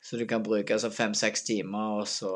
Så 0.04 0.18
du 0.20 0.26
kan 0.28 0.44
bruke 0.44 0.76
altså 0.76 0.90
fem-seks 0.92 1.46
timer, 1.48 2.00
og 2.02 2.08
så 2.10 2.34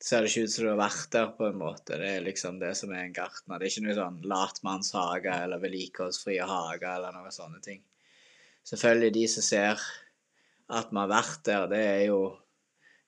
ser 0.00 0.22
det 0.22 0.30
ikke 0.30 0.44
ut 0.46 0.52
som 0.52 0.64
du 0.64 0.70
har 0.70 0.80
vært 0.80 1.08
der, 1.14 1.30
på 1.36 1.48
en 1.48 1.58
måte. 1.60 1.96
Det 2.00 2.10
er 2.16 2.24
liksom 2.24 2.60
det 2.60 2.74
som 2.78 2.92
er 2.94 3.06
en 3.06 3.16
gartner. 3.16 3.58
Det 3.58 3.66
er 3.66 3.72
ikke 3.72 3.86
noe 3.88 3.96
sånn 3.98 4.20
latmannshage 4.32 5.38
eller 5.46 5.62
vedlikeholdsfrie 5.64 6.46
hager 6.46 6.92
eller 6.92 7.16
noen 7.16 7.34
sånne 7.34 7.60
ting. 7.64 7.82
Selvfølgelig 8.68 9.16
de 9.16 9.24
som 9.32 9.46
ser 9.46 9.88
at 10.70 10.92
vi 10.92 11.00
har 11.00 11.10
vært 11.10 11.42
der, 11.48 11.66
det 11.72 11.80
er 11.82 12.04
jo 12.12 12.20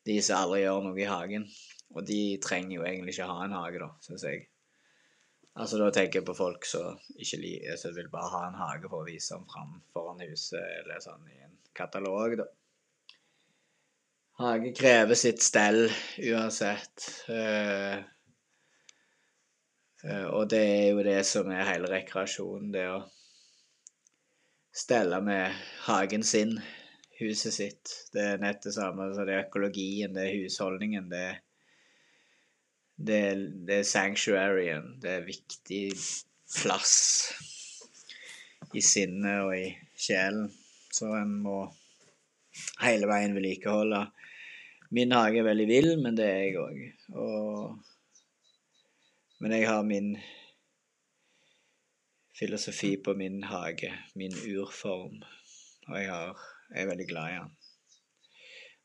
de 0.09 0.19
som 0.25 0.41
aldri 0.43 0.65
gjør 0.65 0.89
noe 0.89 0.99
i 0.99 1.09
hagen. 1.09 1.47
Og 1.93 2.05
de 2.09 2.23
trenger 2.43 2.79
jo 2.79 2.87
egentlig 2.89 3.15
ikke 3.15 3.29
ha 3.29 3.45
en 3.45 3.57
hage, 3.61 3.81
da, 3.85 3.91
syns 4.03 4.25
jeg. 4.27 4.47
Altså 5.53 5.79
Da 5.79 5.91
tenker 5.93 6.21
jeg 6.21 6.27
på 6.29 6.37
folk 6.37 6.65
som 6.65 6.97
ikke 7.21 7.41
liker, 7.43 7.77
som 7.77 7.93
vil 7.97 8.09
bare 8.13 8.31
ha 8.33 8.43
en 8.49 8.61
hage 8.61 8.89
for 8.89 9.03
å 9.03 9.09
vise 9.09 9.37
den 9.37 9.49
fram 9.51 9.75
foran 9.93 10.23
huset, 10.25 10.65
eller 10.81 11.03
sånn 11.05 11.29
i 11.29 11.43
en 11.45 11.57
katalog, 11.77 12.39
da. 12.41 12.49
Hage 14.41 14.73
krever 14.75 15.19
sitt 15.19 15.45
stell 15.45 15.85
uansett. 16.31 17.05
Uh, 17.29 18.01
uh, 20.09 20.29
og 20.33 20.49
det 20.51 20.63
er 20.63 20.87
jo 20.89 21.05
det 21.05 21.21
som 21.29 21.53
er 21.53 21.69
hele 21.69 21.91
rekreasjonen, 21.93 22.73
det 22.73 22.87
å 22.95 23.03
stelle 24.73 25.21
med 25.21 25.53
hagen 25.85 26.25
sin 26.25 26.57
huset 27.21 27.55
sitt. 27.55 27.97
Det 28.17 28.25
er 28.33 28.41
nett 28.41 28.65
det 28.65 28.73
samme. 28.73 29.13
som 29.15 29.29
det 29.29 29.37
er 29.37 29.45
økologien, 29.45 30.17
det 30.17 30.31
er 30.31 30.39
husholdningen, 30.41 31.13
det 31.13 31.25
er 31.29 31.41
det, 32.97 33.23
det 33.67 33.79
er 33.81 33.89
sanctuaryen. 33.89 34.97
Det 35.03 35.11
er 35.11 35.27
viktig 35.27 35.85
plass 36.53 36.97
i 38.75 38.83
sinnet 38.85 39.45
og 39.47 39.55
i 39.57 39.71
sjelen. 39.97 40.51
Så 40.93 41.09
en 41.17 41.39
må 41.45 41.57
hele 42.83 43.09
veien 43.09 43.37
vedlikeholde. 43.37 44.05
Min 44.93 45.15
hage 45.17 45.41
er 45.41 45.49
veldig 45.49 45.69
vill, 45.71 45.93
men 46.05 46.19
det 46.19 46.29
er 46.29 46.43
jeg 46.45 46.61
òg. 46.61 46.81
Men 49.43 49.57
jeg 49.57 49.69
har 49.71 49.87
min 49.89 50.13
filosofi 52.37 52.97
på 53.01 53.15
min 53.17 53.41
hage, 53.49 53.93
min 54.19 54.37
urform. 54.37 55.23
Og 55.89 55.97
jeg 55.97 56.11
har 56.13 56.37
jeg 56.73 56.87
er 56.87 56.89
veldig 56.89 57.09
glad 57.09 57.29
i 57.29 57.37
han. 57.37 57.51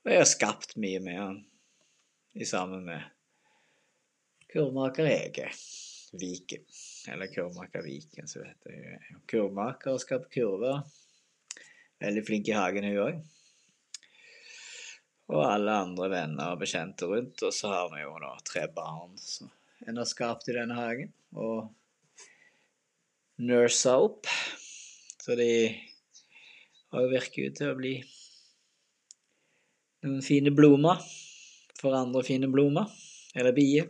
Og 0.03 0.11
jeg 0.11 0.19
har 0.19 0.27
skapt 0.27 0.73
mye 0.79 0.99
med 1.03 1.19
han, 1.19 1.37
i 2.35 2.45
sammen 2.45 2.83
med 2.85 3.16
kurvmaker 4.51 5.05
Hege 5.09 5.49
Viken. 6.17 6.63
Eller 7.11 7.31
kurvmaker 7.33 7.83
Viken, 7.85 8.27
så 8.27 8.43
vet 8.43 8.69
jeg. 8.71 8.99
Kurvmaker 9.29 9.95
og 9.95 10.03
skaper 10.03 10.31
kurver. 10.33 10.83
Veldig 12.03 12.23
flink 12.27 12.49
i 12.51 12.55
hagen, 12.55 12.87
hun 12.87 13.01
òg. 13.07 13.21
Og 15.33 15.41
alle 15.43 15.73
andre 15.83 16.07
venner 16.11 16.53
og 16.53 16.61
bekjente 16.61 17.09
rundt. 17.09 17.41
Og 17.43 17.53
så 17.53 17.71
har 17.73 17.89
vi 17.93 18.03
jo 18.03 18.13
nå 18.21 18.31
tre 18.47 18.67
barn 18.71 19.17
som 19.19 19.51
en 19.87 19.99
har 19.99 20.07
skapt 20.09 20.47
i 20.49 20.55
denne 20.55 20.77
hagen. 20.77 21.11
Og 21.35 21.67
nursa 23.43 23.97
opp. 24.01 24.29
Så 25.21 25.35
de 25.35 25.51
har 26.93 27.03
jo 27.03 27.11
virket 27.11 27.51
ut 27.51 27.59
til 27.59 27.73
å 27.73 27.77
bli 27.77 27.95
noen 30.05 30.23
fine 30.23 30.53
blomster 30.55 31.03
for 31.81 31.97
andre 31.97 32.23
fine 32.25 32.49
blomster. 32.51 32.93
Eller 33.37 33.53
bier, 33.53 33.89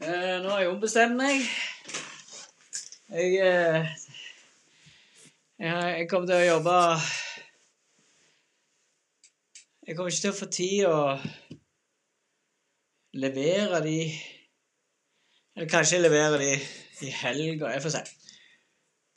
heter. 0.00 0.42
nå 0.42 0.48
har 0.48 0.60
jeg 0.60 0.70
ombestemt 0.70 1.16
meg. 1.16 1.42
Jeg, 3.10 3.34
eh, 3.42 3.88
jeg, 5.58 5.98
jeg 5.98 6.06
kommer 6.08 6.28
til 6.30 6.36
å 6.36 6.46
jobbe 6.46 6.74
Jeg 9.86 9.96
kommer 9.96 10.12
ikke 10.12 10.22
til 10.22 10.30
å 10.30 10.38
få 10.38 10.46
tid 10.54 10.84
å 10.86 11.00
levere 13.18 13.80
de 13.82 13.96
Eller 15.56 15.72
kanskje 15.72 15.98
levere 15.98 16.38
de 16.38 16.52
i 17.00 17.10
helga. 17.10 17.72
Jeg 17.74 17.82
får 17.82 17.96
se. 17.96 18.04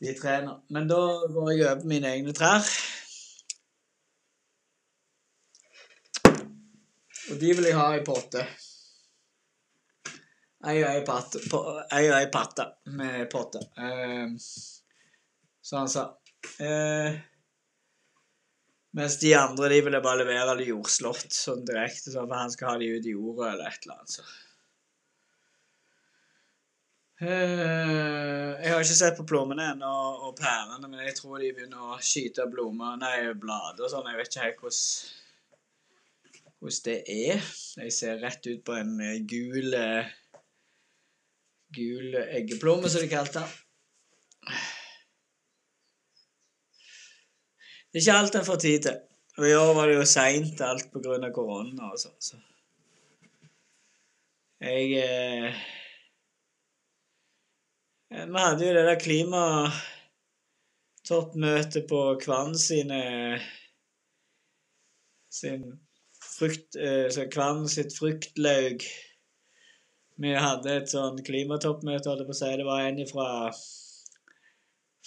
De 0.01 0.15
trener. 0.17 0.63
Men 0.73 0.89
da 0.89 0.99
går 1.29 1.51
jeg 1.51 1.65
over 1.67 1.87
mine 1.87 2.09
egne 2.15 2.33
trær. 2.33 2.65
Og 7.29 7.39
de 7.39 7.53
vil 7.53 7.67
jeg 7.69 7.77
ha 7.77 7.89
i 7.95 8.05
potte. 8.07 8.47
Ei 10.63 10.79
og 12.07 12.15
ei 12.15 12.29
patte, 12.31 12.65
med 12.95 13.25
potte. 13.31 13.59
Eh, 13.75 14.35
så 15.63 15.77
han 15.81 15.91
sa. 15.91 16.05
uh, 16.59 17.17
mens 18.95 19.19
de 19.19 19.33
andre 19.35 19.69
de 19.73 19.81
ville 19.83 20.01
bare 20.03 20.21
levere 20.21 20.55
det 20.59 20.69
jordslått 20.69 21.35
sånn 21.35 21.63
direkte, 21.67 22.13
sånn, 22.13 22.27
for 22.29 22.39
han 22.39 22.51
skal 22.53 22.73
ha 22.73 22.79
de 22.79 22.91
ut 22.93 23.07
i 23.07 23.15
jorda 23.15 23.51
eller 23.51 23.71
et 23.71 23.87
eller 23.87 23.99
annet. 23.99 24.15
så. 24.15 24.25
Uh, 27.23 28.49
jeg 28.59 28.73
har 28.73 28.83
ikke 28.83 28.99
sett 28.99 29.19
på 29.19 29.27
plommene 29.27 29.69
ennå 29.73 29.87
og, 29.87 30.25
og 30.29 30.33
pærene, 30.39 30.87
men 30.87 31.05
jeg 31.07 31.15
tror 31.19 31.39
de 31.39 31.53
begynner 31.55 31.93
å 31.93 31.99
skyte 32.03 32.47
blommer, 32.51 32.97
Nei, 32.99 33.17
blader 33.39 33.87
og 33.87 33.91
sånn. 33.91 34.09
Jeg 34.11 34.19
vet 34.19 34.31
ikke 34.31 34.47
helt 34.47 34.63
hvordan, 34.63 34.89
det 36.87 36.99
er. 37.11 37.47
Jeg 37.83 37.95
ser 37.95 38.21
rett 38.23 38.47
ut 38.47 38.63
på 38.67 38.75
en 38.79 38.95
gul 39.27 39.75
uh, 39.75 40.11
Gul 41.73 42.15
eggeplomme, 42.23 42.89
som 42.89 43.01
de 43.01 43.09
kalte 43.11 43.39
den. 43.41 43.49
Det 47.93 47.99
er 47.99 48.03
ikke 48.03 48.19
alt 48.19 48.35
en 48.35 48.49
får 48.49 48.59
tid 48.63 48.79
til. 48.87 48.97
Og 49.37 49.43
i 49.49 49.57
år 49.57 49.71
var 49.77 49.85
det 49.89 49.95
jo 49.97 50.05
seint 50.09 50.57
alt 50.61 50.87
pga. 50.93 51.31
korona 51.33 51.83
og 51.93 51.99
sånn. 52.01 52.21
Så. 52.21 52.35
Jeg 54.63 54.85
eh, 55.01 55.53
Vi 58.13 58.39
hadde 58.39 58.67
jo 58.67 58.73
det 58.77 58.85
der 58.87 58.99
klimatoppmøtet 59.01 61.83
på 61.89 61.99
Kvann 62.21 62.57
sine 62.57 63.01
sin 65.33 65.79
frukt, 66.21 66.75
eh, 66.77 67.27
Kvann 67.33 67.67
sitt 67.69 67.97
fruktlaug. 67.97 68.83
Vi 70.21 70.33
hadde 70.37 70.75
et 70.77 70.91
sånn 70.91 71.17
klimatoppmøte, 71.25 72.09
holdt 72.09 72.21
jeg 72.21 72.29
på 72.29 72.35
å 72.35 72.37
si. 72.37 72.51
Det 72.59 72.67
var 72.67 72.83
en 72.85 72.99
fra 73.09 73.29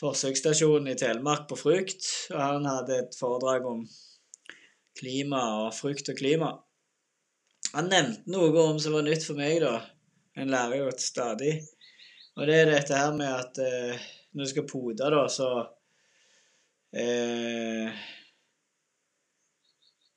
forsøksstasjonen 0.00 0.90
i 0.92 0.96
Telemark 0.98 1.46
på 1.50 1.58
frukt, 1.60 2.08
og 2.32 2.40
han 2.40 2.66
hadde 2.66 2.98
et 3.04 3.18
foredrag 3.18 3.68
om 3.70 3.84
klima 4.98 5.42
og 5.62 5.70
frukt 5.76 6.10
og 6.10 6.18
klima. 6.18 6.50
Han 7.76 7.90
nevnte 7.92 8.32
noe 8.32 8.50
om 8.64 8.80
som 8.82 8.96
var 8.96 9.06
nytt 9.06 9.24
for 9.28 9.38
meg, 9.38 9.60
da. 9.62 9.78
En 10.36 10.50
lærer 10.52 10.82
jo 10.82 10.90
stadig. 11.00 11.54
Og 12.36 12.48
det 12.48 12.58
er 12.60 12.70
dette 12.70 12.98
her 12.98 13.14
med 13.16 13.30
at 13.30 13.62
eh, 13.62 14.04
når 14.36 14.44
du 14.44 14.50
skal 14.50 14.68
pode, 14.68 15.10
da, 15.14 15.22
så 15.32 15.48
eh, 16.92 18.04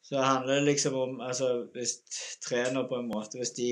Så 0.10 0.18
handler 0.18 0.56
det 0.56 0.66
liksom 0.72 0.96
om 0.98 1.20
Altså 1.22 1.70
hvis 1.76 2.00
trærne 2.44 2.82
på 2.90 2.98
en 2.98 3.08
måte 3.12 3.38
Hvis 3.38 3.54
de 3.56 3.70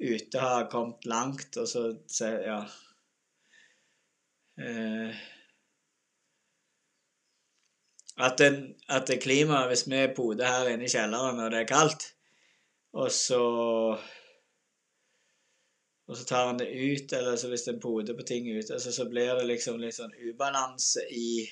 ute 0.00 0.40
har 0.40 0.70
kommet 0.72 1.06
langt, 1.06 1.56
og 1.56 1.68
så 1.68 1.96
Ja. 2.20 2.62
Eh, 4.60 5.14
at, 8.18 8.38
den, 8.38 8.74
at 8.88 9.10
klimaet 9.22 9.68
Hvis 9.68 9.86
vi 9.88 10.06
poder 10.16 10.46
her 10.46 10.68
inne 10.68 10.84
i 10.84 10.88
kjelleren 10.92 11.40
og 11.40 11.50
det 11.50 11.60
er 11.60 11.68
kaldt, 11.68 12.14
og 12.92 13.10
så 13.10 13.44
og 16.10 16.16
så 16.16 16.24
tar 16.24 16.46
han 16.46 16.58
det 16.58 16.66
ut, 16.66 17.12
eller 17.12 17.36
så 17.36 17.48
hvis 17.48 17.68
en 17.70 17.80
poder 17.80 18.16
på 18.18 18.24
ting 18.26 18.48
ute, 18.50 18.72
altså, 18.74 18.92
så 18.92 19.04
blir 19.06 19.36
det 19.38 19.46
liksom 19.46 19.76
litt 19.78 19.94
sånn 19.94 20.16
ubalanse 20.26 21.04
i, 21.14 21.44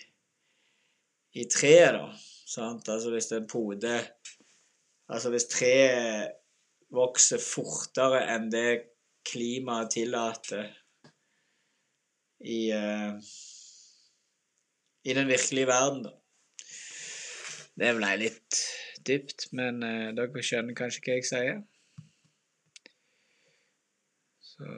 i 1.38 1.44
treet, 1.46 1.94
da. 1.94 2.08
Sant? 2.48 2.88
Altså 2.88 3.12
hvis 3.12 3.30
en 3.36 3.46
poder 3.46 4.06
Altså 5.08 5.30
hvis 5.32 5.46
treet 5.48 6.32
vokser 6.94 7.40
fortere 7.42 8.22
enn 8.32 8.48
det 8.52 8.68
klimaet 9.28 9.92
tillater 9.92 10.68
i, 12.40 12.70
uh, 12.72 13.18
i 15.04 15.16
den 15.16 15.28
virkelige 15.28 15.68
verden, 15.68 16.06
da. 16.06 16.14
Det 17.78 17.90
ble 17.94 18.12
litt 18.22 18.60
dypt, 19.06 19.48
men 19.58 19.82
uh, 19.84 20.08
dere 20.16 20.44
skjønner 20.44 20.78
kanskje 20.78 21.04
hva 21.04 21.18
jeg 21.18 21.28
sier. 21.28 21.60
Så 24.48 24.70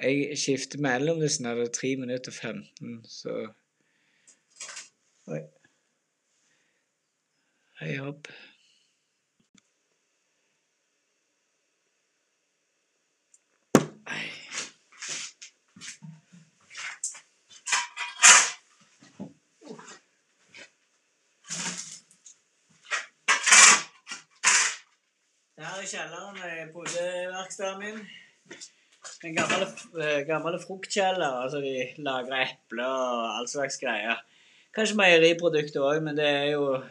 jeg 0.00 0.38
skifter 0.40 0.80
mellom 0.80 1.20
disse 1.20 1.42
når 1.44 1.58
det 1.58 1.66
er 1.66 1.74
3 1.80 1.96
minutter 2.04 2.32
og 2.32 2.38
15, 2.38 3.00
så 3.08 3.40
Oi. 5.30 5.42
Hei 7.80 7.92
opp. 8.02 8.26
Her 25.80 25.86
i 25.86 25.96
kjelleren 25.96 26.40
i 26.44 26.72
podeverkstedet 26.74 27.78
min. 27.80 28.00
En 29.24 29.36
gammel, 29.38 29.62
eh, 30.02 30.26
gammel 30.28 30.58
fruktkjeller. 30.60 31.38
Altså 31.44 31.62
de 31.64 32.02
lagrer 32.04 32.42
epler 32.42 32.84
og 32.84 33.38
all 33.38 33.48
slags 33.48 33.78
greier. 33.80 34.18
Kanskje 34.76 34.98
meieriprodukter 34.98 35.80
òg, 35.80 36.02
men 36.04 36.18
det 36.18 36.26
er 36.26 36.44
jo 36.50 36.82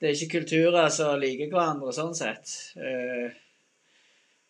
Det 0.00 0.08
er 0.08 0.16
ikke 0.16 0.40
kulturer 0.40 0.88
som 0.88 1.20
liker 1.20 1.46
hverandre 1.54 1.94
sånn 1.94 2.16
sett. 2.18 2.50
Uh, 2.74 3.30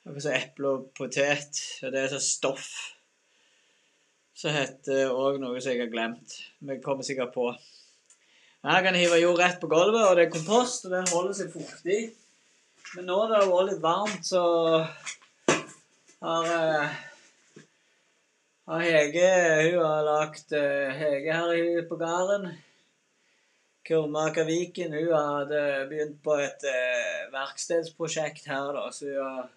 jeg 0.07 0.23
si 0.25 0.33
eple 0.33 0.69
og 0.71 0.89
potet. 0.97 1.61
og 1.83 1.93
Det 1.93 2.01
er 2.01 2.15
sånn 2.15 2.25
stoff 2.31 2.73
som 4.33 4.57
heter 4.57 5.13
òg 5.13 5.37
noe 5.37 5.61
som 5.61 5.77
jeg 5.77 5.85
har 5.85 5.93
glemt. 5.93 6.41
Vi 6.65 6.81
kommer 6.81 7.05
sikkert 7.05 7.37
på. 7.37 7.51
Her 8.63 8.85
kan 8.85 8.95
hive 8.95 9.17
jord 9.19 9.41
rett 9.43 9.57
på 9.59 9.67
gulvet, 9.67 10.05
og 10.07 10.15
det 10.15 10.29
er 10.29 10.35
kompost, 10.35 10.85
og 10.87 10.93
den 10.95 11.09
holder 11.11 11.35
seg 11.35 11.49
fuktig. 11.51 11.97
Men 12.95 13.09
nå 13.11 13.17
det 13.27 13.41
har 13.41 13.49
vært 13.51 13.71
litt 13.73 13.83
varmt, 13.83 14.29
så 14.29 14.43
har, 16.23 16.47
eh, 16.47 16.93
har 18.71 18.85
Hege 18.87 19.33
Hun 19.67 19.81
har 19.83 20.07
lagt 20.07 20.55
uh, 20.55 20.95
Hege 20.95 21.41
her 21.41 21.83
på 21.91 21.99
gården. 21.99 22.53
Kurmaker 23.83 24.47
Viken 24.47 24.95
hun 24.95 25.11
hadde 25.11 25.63
begynt 25.91 26.23
på 26.23 26.39
et 26.39 26.63
uh, 26.63 27.31
verkstedsprosjekt 27.35 28.47
her, 28.47 28.71
da, 28.79 28.87
så 28.95 29.11
hun 29.11 29.23
har 29.27 29.49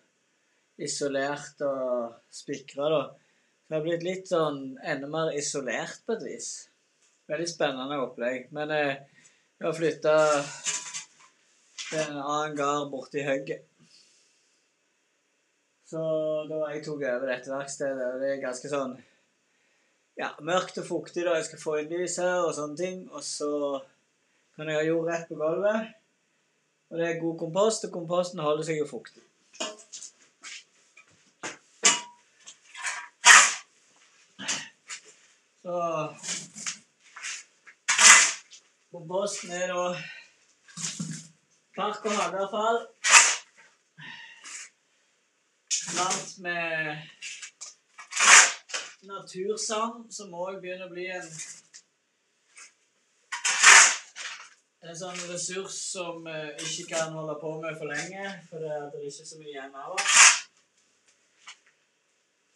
isolert 0.81 1.61
og 1.61 2.23
spikra, 2.33 2.89
da. 2.89 3.03
Det 3.69 3.77
har 3.77 3.85
blitt 3.85 4.05
litt 4.05 4.33
sånn 4.33 4.79
enda 4.81 5.09
mer 5.13 5.35
isolert 5.37 6.01
på 6.07 6.17
et 6.17 6.25
vis. 6.33 6.55
Veldig 7.31 7.47
spennende 7.49 7.97
opplegg. 8.03 8.49
Men 8.55 8.73
eh, 8.75 8.97
jeg 9.57 9.67
har 9.67 9.77
flytta 9.77 10.15
til 11.85 12.01
en 12.03 12.21
annen 12.21 12.57
gard 12.57 12.91
borti 12.91 13.23
høgget. 13.25 13.65
Så 15.85 16.01
da 16.49 16.63
jeg 16.73 16.81
tok 16.85 17.03
over 17.05 17.27
dette 17.29 17.51
verkstedet, 17.53 18.07
og 18.13 18.21
det 18.21 18.31
er 18.33 18.41
ganske 18.41 18.69
sånn 18.71 18.95
ja, 20.17 20.31
mørkt 20.41 20.79
og 20.81 20.87
fuktig 20.87 21.25
da 21.27 21.35
jeg 21.37 21.45
skal 21.49 21.61
få 21.61 21.75
inn 21.81 21.91
lys 21.91 22.17
her 22.23 22.47
og 22.47 22.55
sånne 22.57 22.79
ting. 22.79 23.03
Og 23.11 23.21
så 23.25 23.51
kan 24.55 24.71
jeg 24.71 24.79
ha 24.79 24.87
jord 24.87 25.11
rett 25.11 25.29
på 25.29 25.37
gulvet. 25.39 25.93
Og 26.89 26.99
det 26.99 27.07
er 27.09 27.21
god 27.21 27.37
kompost, 27.41 27.85
og 27.87 27.93
komposten 27.93 28.43
holder 28.43 28.67
seg 28.67 28.81
jo 28.81 28.89
fuktig. 28.89 29.21
Så 35.65 35.77
Komposten 38.95 39.51
er 39.51 39.67
da 39.67 39.97
park- 41.75 42.05
og 42.05 42.13
hageavfall 42.15 42.77
blant 45.89 46.37
med 46.45 47.01
natursand, 49.09 50.07
som 50.15 50.31
òg 50.45 50.61
begynner 50.63 50.87
å 50.87 50.93
bli 50.95 51.09
en 51.17 51.27
en 54.85 54.95
sånn 55.03 55.21
ressurs 55.27 55.75
som 55.91 56.23
uh, 56.31 56.55
ikke 56.55 56.87
kan 56.95 57.19
holde 57.19 57.35
på 57.43 57.51
med 57.59 57.75
for 57.75 57.91
lenge, 57.91 58.31
for 58.47 58.63
det 58.63 58.73
er 58.79 59.07
ikke 59.11 59.27
så 59.27 59.43
mye 59.43 59.51
igjen 59.57 59.79
av 59.83 59.95
den. 59.99 60.09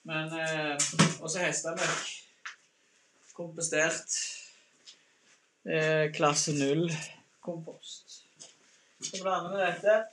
Men 0.07 0.35
uh, 0.39 0.75
også 1.19 1.43
hestemøkk. 1.49 2.11
Kompostert 3.35 4.38
eh, 5.69 6.11
klasse 6.13 6.53
null 6.57 6.89
kompost. 7.39 8.25
Så 9.01 9.23
blander 9.23 9.49
vi 9.55 9.57
dette. 9.63 10.05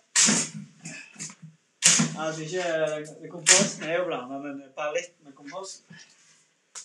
Altså 2.18 2.42
ikke 2.42 3.30
Komposten 3.30 3.84
er 3.84 3.98
jo 3.98 4.04
blanda, 4.04 4.38
men 4.38 4.62
perlitt 4.76 5.24
med 5.24 5.32
komposten. 5.32 5.96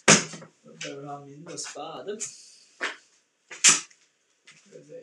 Da 0.07 0.71
bør 0.83 0.99
vi 1.01 1.07
ha 1.07 1.17
mindre 1.19 1.57
spade. 1.57 2.17
Skal 4.55 4.79
vi 4.79 4.85
se 4.87 4.99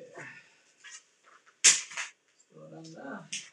Står 2.41 2.69
den 2.75 2.85
der. 2.95 3.48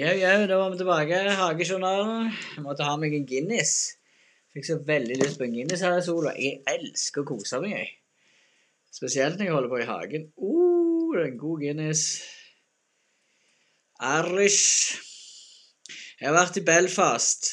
Jau, 0.00 0.12
jau, 0.16 0.44
da 0.48 0.56
var 0.56 0.70
vi 0.72 0.78
tilbake. 0.80 1.16
Hagejournalen. 1.36 2.28
Jeg 2.54 2.62
måtte 2.64 2.86
ha 2.88 2.94
meg 2.96 3.12
en 3.12 3.24
Guinness. 3.28 3.72
Fikk 4.54 4.64
så 4.64 4.76
veldig 4.86 5.18
lyst 5.20 5.36
på 5.36 5.44
en 5.44 5.52
Guinness 5.52 5.82
her 5.84 5.98
i 5.98 6.04
sola. 6.06 6.30
Jeg 6.40 6.62
elsker 6.72 7.20
å 7.20 7.28
kose 7.28 7.58
meg, 7.60 7.74
jeg. 7.74 7.90
Spesielt 8.96 9.36
når 9.36 9.44
jeg 9.44 9.56
holder 9.58 9.72
på 9.74 9.80
i 9.82 9.88
hagen. 9.90 10.24
Uh, 10.40 11.10
det 11.12 11.20
er 11.20 11.26
en 11.26 11.36
god 11.42 11.64
Guinness. 11.66 12.04
Arish. 14.08 14.62
Jeg 16.16 16.30
har 16.30 16.38
vært 16.38 16.56
i 16.62 16.64
Belfast 16.70 17.50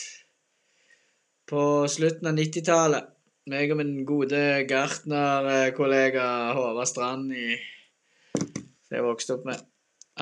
på 1.52 1.66
slutten 1.98 2.32
av 2.32 2.40
90-tallet. 2.40 3.12
Meg 3.52 3.76
og 3.76 3.82
min 3.82 3.94
gode 4.08 4.46
gartnerkollega 4.72 6.32
Håvard 6.56 6.94
Strand 6.94 7.36
i 7.36 7.60
som 8.40 8.96
jeg 8.96 9.04
vokste 9.04 9.36
opp 9.36 9.52
med. 9.52 9.68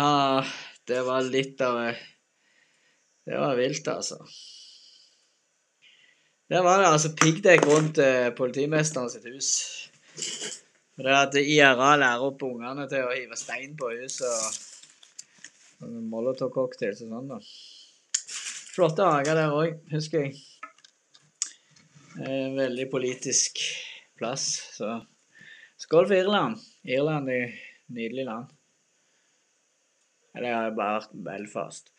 Ah, 0.01 0.57
det 0.89 1.05
var 1.05 1.21
litt 1.29 1.61
av 1.61 1.83
Det 3.25 3.37
var 3.41 3.57
vilt, 3.57 3.87
altså. 3.87 4.19
Der 6.49 6.61
var 6.61 6.77
det 6.77 6.91
altså 6.91 7.09
piggdekk 7.17 7.65
rundt 7.65 7.97
eh, 7.97 8.29
politimesteren 8.37 9.09
sitt 9.09 9.25
hus. 9.25 9.49
Og 10.95 11.07
det 11.07 11.15
at 11.17 11.37
IRA 11.41 11.95
lærer 11.97 12.25
opp 12.27 12.43
ungene 12.45 12.85
til 12.91 13.07
å 13.07 13.15
hive 13.15 13.37
stein 13.39 13.73
på 13.79 13.89
huset 13.95 14.29
og 14.29 15.95
Molotov-cocktails 16.11 17.01
og 17.03 17.15
sånn, 17.15 17.33
da. 17.33 17.39
Flotte 18.75 19.07
hager 19.09 19.39
der 19.39 19.55
òg, 19.55 19.73
husker 19.91 20.27
jeg. 20.27 20.37
Eh, 22.21 22.53
veldig 22.55 22.87
politisk 22.93 23.59
plass, 24.15 24.47
så 24.77 24.99
Skål 25.81 26.07
for 26.07 26.15
Irland. 26.15 26.61
Irland 26.87 27.29
er 27.29 27.57
nydelig 27.91 28.23
land. 28.29 28.53
Eller 30.35 30.49
jeg 30.49 30.57
har 30.61 30.77
bare 30.77 31.01
vært 31.01 31.17
Belfast. 31.25 31.91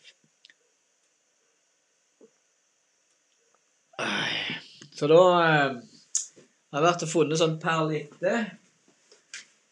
Så 4.97 5.09
da 5.11 5.21
eh, 5.41 5.77
har 6.73 6.81
jeg 6.81 6.87
vært 6.87 7.05
og 7.07 7.11
funnet 7.11 7.41
sånn 7.41 7.59
perlitte. 7.61 8.35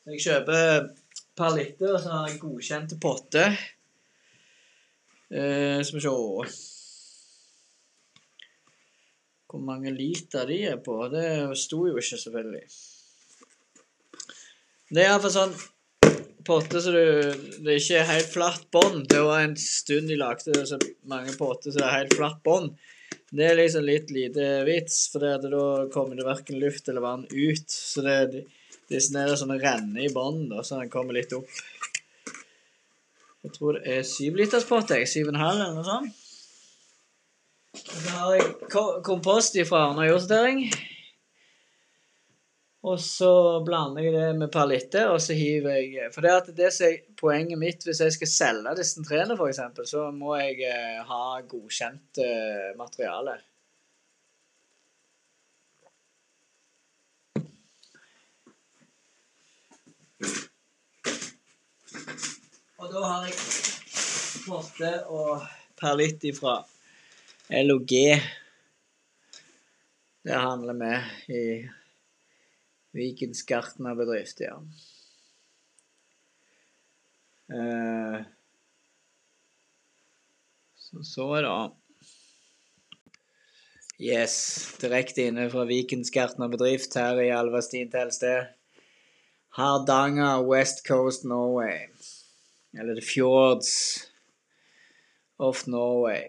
Så 0.05 0.15
jeg 0.15 0.25
kjøper 0.27 0.89
perlitte, 1.37 1.91
og 1.91 2.01
så 2.01 2.13
har 2.13 2.29
jeg 2.29 2.41
godkjente 2.43 2.99
potter. 3.01 3.59
Eh, 5.35 5.81
skal 5.83 5.99
vi 5.99 6.05
se 6.05 6.15
Hvor 9.55 9.63
mange 9.63 9.93
liter 9.95 10.49
de 10.51 10.59
er 10.73 10.81
på, 10.83 10.97
det 11.13 11.29
sto 11.61 11.85
jo 11.87 11.95
ikke, 12.01 12.19
selvfølgelig. 12.19 12.65
Det 14.95 15.03
er 15.03 15.13
iallfall 15.13 15.33
sånn 15.33 15.55
potte 16.45 16.81
så 16.83 16.93
du, 16.93 17.05
det 17.65 17.71
er 17.73 17.79
ikke 17.81 18.03
helt 18.09 18.33
flatt 18.33 18.67
bånd. 18.75 19.07
Det 19.11 19.23
var 19.25 19.45
en 19.45 19.55
stund 19.59 20.11
de 20.11 20.19
lagde 20.21 20.67
så 20.69 20.79
mange 21.11 21.33
potter 21.39 21.73
så 21.73 21.81
det 21.81 21.87
er 21.87 21.97
helt 22.03 22.19
flatt 22.19 22.43
bånd. 22.45 22.75
Det 23.33 23.47
er 23.49 23.57
liksom 23.59 23.87
litt 23.87 24.11
lite 24.15 24.49
vits, 24.69 25.07
for 25.13 25.25
det, 25.25 25.51
da 25.51 25.89
kommer 25.93 26.19
det 26.19 26.27
verken 26.27 26.61
luft 26.61 26.89
eller 26.89 27.05
vann 27.05 27.25
ut. 27.31 27.71
Så 27.71 28.05
det, 28.05 28.19
det, 28.35 28.45
det 28.89 29.23
er 29.23 29.37
sånn 29.41 29.57
renner 29.57 30.05
i 30.05 30.13
bånn, 30.13 30.47
så 30.63 30.83
den 30.83 30.93
kommer 30.93 31.17
litt 31.17 31.33
opp. 31.37 31.49
Jeg 33.45 33.57
tror 33.59 33.77
det 33.77 33.97
er 33.99 34.07
syvliterspott, 34.09 34.89
liters 34.89 35.09
pott, 35.09 35.17
jeg. 35.17 35.29
En 35.29 35.41
halv, 35.41 35.61
eller 35.61 35.75
noe 35.77 35.89
sånt. 35.89 36.21
Så 37.75 38.13
har 38.15 38.37
jeg 38.39 38.53
kompost 39.05 39.57
fra 39.69 39.89
Arna 39.89 40.07
jordsortering. 40.07 40.69
Og 42.85 43.01
så 43.01 43.31
blander 43.65 44.05
jeg 44.05 44.13
det 44.13 44.35
med 44.37 44.51
perlitte, 44.53 45.07
og 45.09 45.17
så 45.25 45.33
hiver 45.33 45.79
jeg 45.79 46.11
For 46.13 46.21
det, 46.21 46.33
at 46.37 46.49
det 46.57 46.67
er 46.69 46.99
poenget 47.17 47.57
mitt 47.57 47.85
hvis 47.87 48.03
jeg 48.05 48.13
skal 48.13 48.29
selge 48.29 48.75
disse 48.77 49.05
trærne, 49.09 49.39
f.eks., 49.41 49.89
så 49.89 50.11
må 50.13 50.35
jeg 50.37 50.59
eh, 50.69 50.99
ha 51.09 51.41
godkjent 51.49 52.21
eh, 52.21 52.75
materiale. 52.77 53.39
Og 62.85 62.91
da 62.93 63.05
har 63.09 63.25
jeg 63.31 63.39
potte 64.45 64.91
og 65.09 65.47
perlitt 65.81 66.29
ifra 66.29 66.59
LOG. 67.65 67.97
Det 70.25 70.37
handler 70.37 70.77
vi 70.83 70.93
i 71.33 71.47
Vikens 72.95 73.43
gartnerbedrift, 73.47 74.41
ja. 74.41 74.59
Eh, 77.55 78.21
så 80.75 81.03
så 81.03 81.27
det 81.35 81.71
Yes. 83.99 84.77
Direkte 84.81 85.23
inne 85.29 85.47
fra 85.51 85.65
Vikens 85.69 86.11
gartnerbedrift 86.11 86.97
her 86.99 87.21
i 87.23 87.31
Alvastin 87.31 87.91
telsted. 87.91 88.51
Hardanger, 89.55 90.43
West 90.43 90.87
Coast 90.87 91.25
Norway. 91.25 91.87
Eller 92.79 92.95
The 92.95 93.07
Fjords 93.07 93.71
of 95.39 95.67
Norway. 95.67 96.29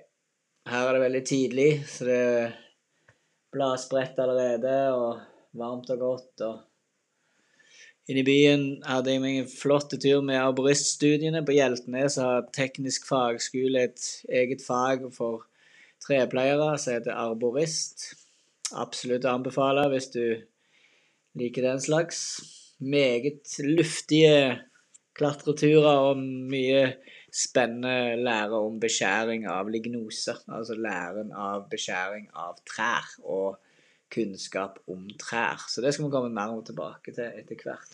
Her 0.70 0.88
er 0.88 0.94
det 0.94 1.02
veldig 1.02 1.24
tidlig, 1.26 1.70
så 1.90 2.06
det 2.06 2.18
er 2.18 2.54
bladspredt 3.54 4.20
allerede. 4.22 4.76
og 4.94 5.35
varmt 5.58 5.92
og 5.94 6.02
godt. 6.02 6.46
og 6.48 6.64
Inne 8.06 8.22
i 8.22 8.28
byen 8.28 8.66
hadde 8.86 9.16
jeg 9.16 9.22
meg 9.24 9.40
en 9.40 9.50
flott 9.50 9.96
tur 9.98 10.22
med 10.26 10.38
arboriststudiene 10.38 11.42
på 11.46 11.56
Hjeltnes. 11.56 12.20
Har 12.22 12.46
teknisk 12.54 13.08
fagskole 13.10 13.88
et 13.88 14.04
eget 14.30 14.62
fag 14.62 15.08
for 15.16 15.48
trepleiere 16.06 16.76
som 16.78 16.94
heter 16.94 17.18
arborist. 17.18 18.12
Absolutt 18.78 19.26
å 19.26 19.34
anbefale 19.40 19.88
hvis 19.94 20.12
du 20.14 20.22
liker 21.42 21.66
den 21.66 21.82
slags. 21.82 22.22
Meget 22.78 23.58
luftige 23.66 24.62
klatreturer 25.18 26.12
og 26.12 26.22
mye 26.22 26.88
spennende 27.34 28.22
lære 28.22 28.62
om 28.68 28.78
beskjæring 28.80 29.48
av 29.50 29.72
lignoser. 29.72 30.44
Altså 30.46 30.78
læren 30.78 31.34
av 31.34 31.66
beskjæring 31.72 32.30
av 32.38 32.60
trær. 32.70 33.16
og 33.24 33.58
kunnskap 34.16 34.80
om 34.92 35.06
trær. 35.22 35.60
Så 35.70 35.84
det 35.84 35.94
skal 35.94 36.08
vi 36.08 36.14
komme 36.16 36.32
mer 36.34 36.56
tilbake 36.66 37.14
til 37.16 37.28
etter 37.30 37.62
hvert. 37.62 37.94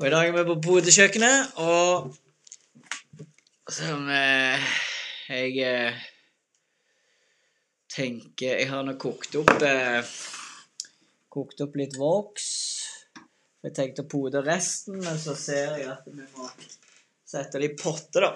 Og 0.00 0.08
I 0.08 0.12
dag 0.14 0.28
er 0.28 0.34
vi 0.38 0.48
på 0.48 0.60
Bodø-kjøkkenet, 0.66 1.52
og 1.62 2.10
som 3.70 4.08
eh, 4.10 4.72
jeg 5.30 5.92
tenker 7.92 8.58
Jeg 8.58 8.68
har 8.70 8.82
nå 8.84 8.96
kokt 9.00 9.36
opp 9.38 9.62
eh, 9.62 10.00
kokt 11.32 11.62
opp 11.64 11.76
litt 11.80 11.96
voks. 12.00 12.48
Jeg 13.62 13.74
tenkte 13.76 14.04
å 14.04 14.10
pode 14.10 14.42
resten, 14.44 14.98
men 15.00 15.20
så 15.20 15.36
ser 15.38 15.78
jeg 15.78 15.88
at 15.92 16.08
vi 16.08 16.24
må 16.34 16.48
sette 17.32 17.60
det 17.62 17.70
i 17.70 17.76
potte, 17.78 18.20
da. 18.20 18.32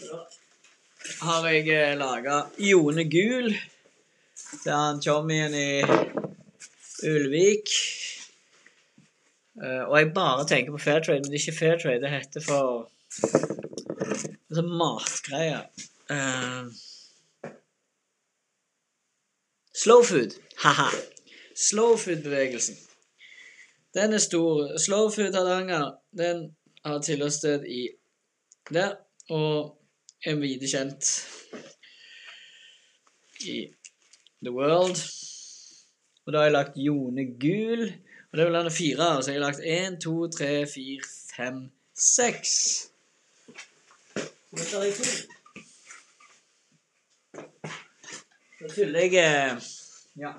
Da 0.00 1.28
har 1.28 1.50
jeg 1.52 1.68
eh, 1.74 1.98
laga 2.00 2.40
Jone 2.64 3.04
Gul. 3.10 3.52
Er 4.66 4.76
han 4.76 5.02
chommien 5.02 5.54
i 5.54 5.82
Ulvik. 7.08 7.70
Uh, 9.60 9.88
og 9.88 9.98
jeg 9.98 10.12
bare 10.14 10.46
tenker 10.48 10.72
på 10.72 10.78
Fairtrade, 10.78 11.20
men 11.20 11.32
det 11.32 11.38
er 11.38 11.48
ikke 11.48 11.58
Fairtrade. 11.58 12.00
Det 12.02 12.10
heter 12.10 12.44
for 12.44 12.90
er 14.50 14.58
sånn 14.58 14.70
matgreier. 14.80 15.64
Uh, 16.10 16.68
slow 19.84 20.04
food. 20.04 20.36
Ha-ha. 20.64 20.88
Slow 21.56 21.96
food-bevegelsen. 22.00 22.78
Den 23.96 24.14
er 24.14 24.22
stor. 24.22 24.76
Slow 24.78 25.10
food 25.10 25.34
Hardanger, 25.34 25.96
den 26.16 26.50
har 26.84 27.00
tilholdssted 27.04 27.64
i 27.64 27.88
der, 28.70 28.96
og 29.32 29.76
er 30.26 30.36
videkjent 30.40 31.10
i 33.48 33.60
The 34.44 34.52
World. 34.52 35.00
Og 36.26 36.32
da 36.32 36.40
har 36.40 36.48
jeg 36.48 36.54
lagt 36.54 36.78
Jone 36.80 37.24
Gul. 37.40 37.82
Og 38.30 38.38
det 38.38 38.44
er 38.44 38.48
han 38.48 38.56
denne 38.60 38.72
fire 38.72 39.08
så 39.18 39.32
jeg 39.32 39.40
har 39.40 39.48
lagt 39.48 39.64
én, 39.66 39.98
to, 40.00 40.14
tre, 40.30 40.66
fire, 40.70 41.08
fem, 41.34 41.64
seks. 41.98 42.54
Da 44.14 44.62
tar 44.62 44.86
jeg 44.86 44.94
to. 45.00 45.08
Så 48.60 48.72
fyller 48.76 49.06
jeg 49.06 49.18
eh, 49.24 49.68
Ja. 50.20 50.32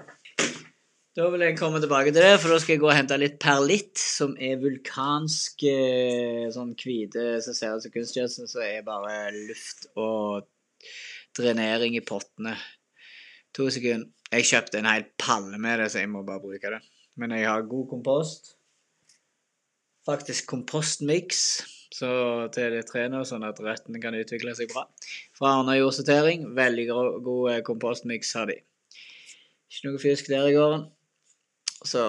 Da 1.11 1.27
vil 1.27 1.43
jeg 1.43 1.57
komme 1.59 1.81
tilbake 1.83 2.13
til 2.15 2.23
det, 2.23 2.37
for 2.39 2.53
da 2.53 2.57
skal 2.63 2.77
jeg 2.77 2.79
gå 2.79 2.87
og 2.87 2.95
hente 2.95 3.17
litt 3.19 3.35
perlitt, 3.43 3.99
som 3.99 4.37
er 4.39 4.61
vulkansk 4.61 5.65
eh, 5.67 6.45
sånn 6.55 6.71
hvite 6.79 7.41
som 7.43 7.57
ser 7.57 7.75
ut 7.75 7.83
som 7.83 7.91
kunstgjødsel, 7.91 8.47
så 8.47 8.63
er 8.63 8.85
bare 8.87 9.33
luft 9.35 9.89
og 9.99 10.47
drenering 11.35 11.97
i 11.99 12.05
pottene. 12.05 12.55
To 13.57 13.67
sekunder. 13.73 14.07
Jeg 14.31 14.47
kjøpte 14.47 14.79
en 14.79 14.87
hel 14.87 15.05
palle 15.19 15.57
med 15.59 15.81
det, 15.81 15.89
så 15.91 15.99
jeg 16.03 16.09
må 16.11 16.23
bare 16.27 16.43
bruke 16.43 16.71
det. 16.71 16.79
Men 17.19 17.33
jeg 17.35 17.49
har 17.49 17.67
god 17.67 17.87
kompost. 17.91 18.53
Faktisk 20.07 20.47
kompostmiks. 20.49 21.43
så 21.91 22.47
til 22.55 22.71
det 22.71 22.85
trener, 22.87 23.25
sånn 23.27 23.43
at 23.43 23.59
røttene 23.59 23.99
kan 24.01 24.15
utvikle 24.15 24.53
seg 24.55 24.71
bra. 24.71 24.85
Fra 25.35 25.57
Arna 25.57 25.75
jordsortering. 25.75 26.47
Veldig 26.55 26.85
god 26.87 27.51
eh, 27.51 27.63
kompostmiks 27.67 28.31
har 28.39 28.47
de. 28.47 28.61
Ikke 29.67 29.89
noe 29.89 29.99
fisk 29.99 30.31
der 30.31 30.47
i 30.47 30.55
gården. 30.55 30.87
Så 31.83 32.05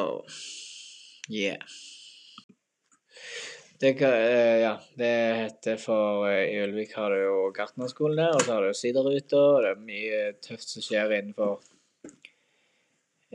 yeah. 1.30 1.58
Det, 3.82 3.96
eh, 4.06 4.60
ja, 4.62 4.76
det 4.94 5.14
heter 5.40 5.78
for 5.82 6.28
eh, 6.30 6.52
I 6.52 6.60
Ulvik 6.62 6.92
har 6.94 7.10
du 7.10 7.18
jo 7.18 7.38
gartnerskolen 7.56 8.20
der, 8.20 8.36
og 8.36 8.44
så 8.44 8.52
har 8.54 8.62
du 8.62 8.76
siderruta, 8.78 9.40
og 9.42 9.64
det 9.64 9.72
er 9.72 9.80
mye 9.88 10.20
tøft 10.38 10.70
som 10.70 10.84
skjer 10.86 11.16
innenfor 11.16 11.56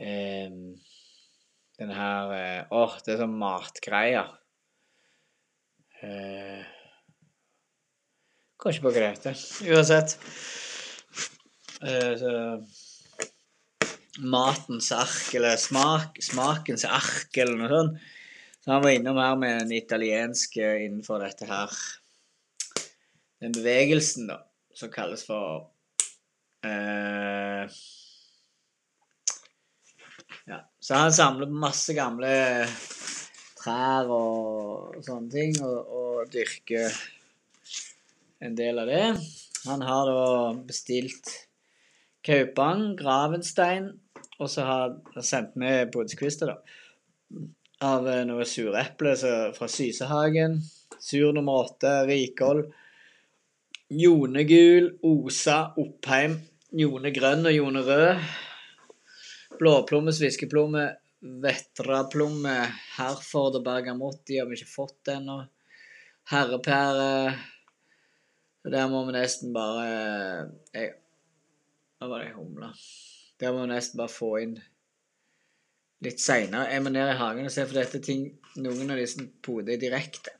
eh, 0.00 0.48
den 1.82 1.92
her 1.92 2.32
Åh, 2.32 2.80
Åh, 2.80 2.96
det 3.04 3.12
er 3.12 3.20
sånn 3.20 3.36
matgreier. 3.44 4.32
Eh, 6.00 6.64
ikke 8.56 8.78
på 8.80 8.88
hva 8.88 8.96
det 8.96 9.10
heter. 9.18 9.46
Uansett. 9.68 10.16
Eh, 11.84 12.14
så 12.24 12.32
Matens 14.24 14.94
ark, 14.96 15.34
eller 15.36 15.60
smak, 15.60 16.16
smakens 16.24 16.88
ark, 16.88 17.36
eller 17.36 17.60
noe 17.60 17.76
sånt. 17.76 18.14
Så 18.68 18.72
han 18.72 18.82
var 18.82 18.90
innom 18.90 19.16
her 19.16 19.36
med 19.40 19.62
en 19.62 19.70
italiensk 19.72 20.56
eh, 20.60 20.82
innenfor 20.84 21.22
dette 21.24 21.46
her 21.48 21.70
Den 23.40 23.54
bevegelsen, 23.56 24.26
da, 24.28 24.42
som 24.76 24.90
kalles 24.92 25.22
for 25.24 25.70
eh, 26.68 27.64
Ja. 30.52 30.60
Så 30.84 31.00
han 31.00 31.16
samler 31.16 31.48
på 31.48 31.62
masse 31.64 31.96
gamle 31.96 32.28
trær 33.56 34.12
og 34.12 35.00
sånne 35.00 35.32
ting, 35.32 35.56
og, 35.64 35.88
og 35.88 36.36
dyrker 36.36 36.92
en 38.44 38.52
del 38.60 38.84
av 38.84 38.92
det. 38.92 39.04
Han 39.64 39.88
har 39.88 40.12
da 40.12 40.30
bestilt 40.68 41.38
Kaupang, 42.20 42.90
Gravenstein, 43.00 43.94
og 44.36 44.52
så 44.52 44.68
har 44.68 44.98
han 45.14 45.32
sendt 45.32 45.56
med 45.56 45.88
bodskvister, 45.96 46.52
da. 46.52 47.54
Av 47.86 48.08
eh, 48.10 48.24
noe 48.26 48.44
sureple 48.48 49.12
så- 49.16 49.52
fra 49.54 49.68
Sysehagen. 49.68 50.58
Sur 50.98 51.32
nummer 51.32 51.52
åtte, 51.64 52.06
Rikhold. 52.06 52.72
Jonegul, 53.88 54.98
Osa, 55.02 55.72
Oppheim. 55.78 56.40
Jone 56.72 57.12
grønn 57.14 57.46
og 57.46 57.54
Jone 57.54 57.82
rød. 57.86 58.24
Blåplomme, 59.60 60.12
sviskeplomme, 60.12 60.82
vetraplomme, 61.22 62.56
Herford 62.96 63.56
og 63.56 63.64
bergamotti 63.64 64.38
har 64.38 64.46
vi 64.46 64.58
ikke 64.58 64.74
fått 64.74 65.12
ennå. 65.14 65.38
Herrepære 66.30 67.38
Der 68.68 68.88
må 68.88 69.06
vi 69.06 69.12
nesten 69.12 69.52
bare 69.54 70.50
jeg, 70.74 70.92
Hva 71.98 72.08
var 72.10 72.18
det 72.18 72.26
jeg 72.26 72.34
humla? 72.36 72.68
Der 73.40 73.52
må 73.54 73.62
vi 73.64 73.70
nesten 73.72 73.96
bare 73.96 74.12
få 74.12 74.34
inn 74.42 74.58
litt 76.04 76.22
seinere. 76.22 76.70
Jeg 76.72 76.84
må 76.84 76.92
ned 76.94 77.12
i 77.12 77.18
hagen 77.18 77.48
og 77.48 77.54
se, 77.54 77.64
for 77.66 77.80
dette 77.80 78.02
ting 78.04 78.28
Noen 78.58 78.90
av 78.90 78.98
disse 78.98 79.22
poder 79.44 79.78
direkte. 79.78 80.32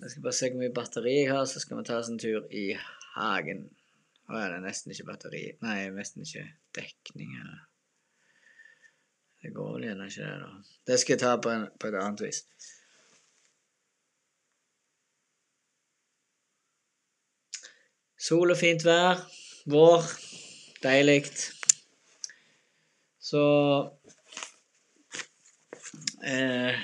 Jeg 0.00 0.12
skal 0.12 0.24
bare 0.24 0.36
se 0.36 0.48
hvor 0.48 0.60
mye 0.62 0.74
batteri 0.76 1.14
jeg 1.14 1.30
har, 1.32 1.44
så 1.48 1.60
skal 1.60 1.78
vi 1.78 1.84
ta 1.88 1.98
oss 2.00 2.10
en 2.12 2.20
tur 2.20 2.46
i 2.56 2.70
hagen. 3.16 3.66
Å 4.30 4.36
ja, 4.36 4.46
det 4.52 4.58
er 4.60 4.64
nesten 4.64 4.94
ikke 4.94 5.08
batteri 5.08 5.42
Nei, 5.64 5.78
nesten 5.92 6.24
ikke 6.24 6.44
dekning. 6.76 7.32
Eller. 7.40 7.62
Det 9.40 9.52
går 9.56 9.70
vel 9.74 9.86
gjerne 9.88 10.08
ikke, 10.10 10.28
det, 10.28 10.36
da. 10.44 10.76
Det 10.88 10.98
skal 11.00 11.16
jeg 11.16 11.22
ta 11.24 11.32
på, 11.40 11.52
en, 11.52 11.66
på 11.80 11.88
et 11.88 11.98
annet 12.00 12.24
vis. 12.26 12.42
Sol 18.20 18.52
og 18.52 18.60
fint 18.60 18.84
vær. 18.84 19.24
Vår. 19.72 20.04
Deilig. 20.84 21.24
Så 23.30 23.40
eh, 26.26 26.74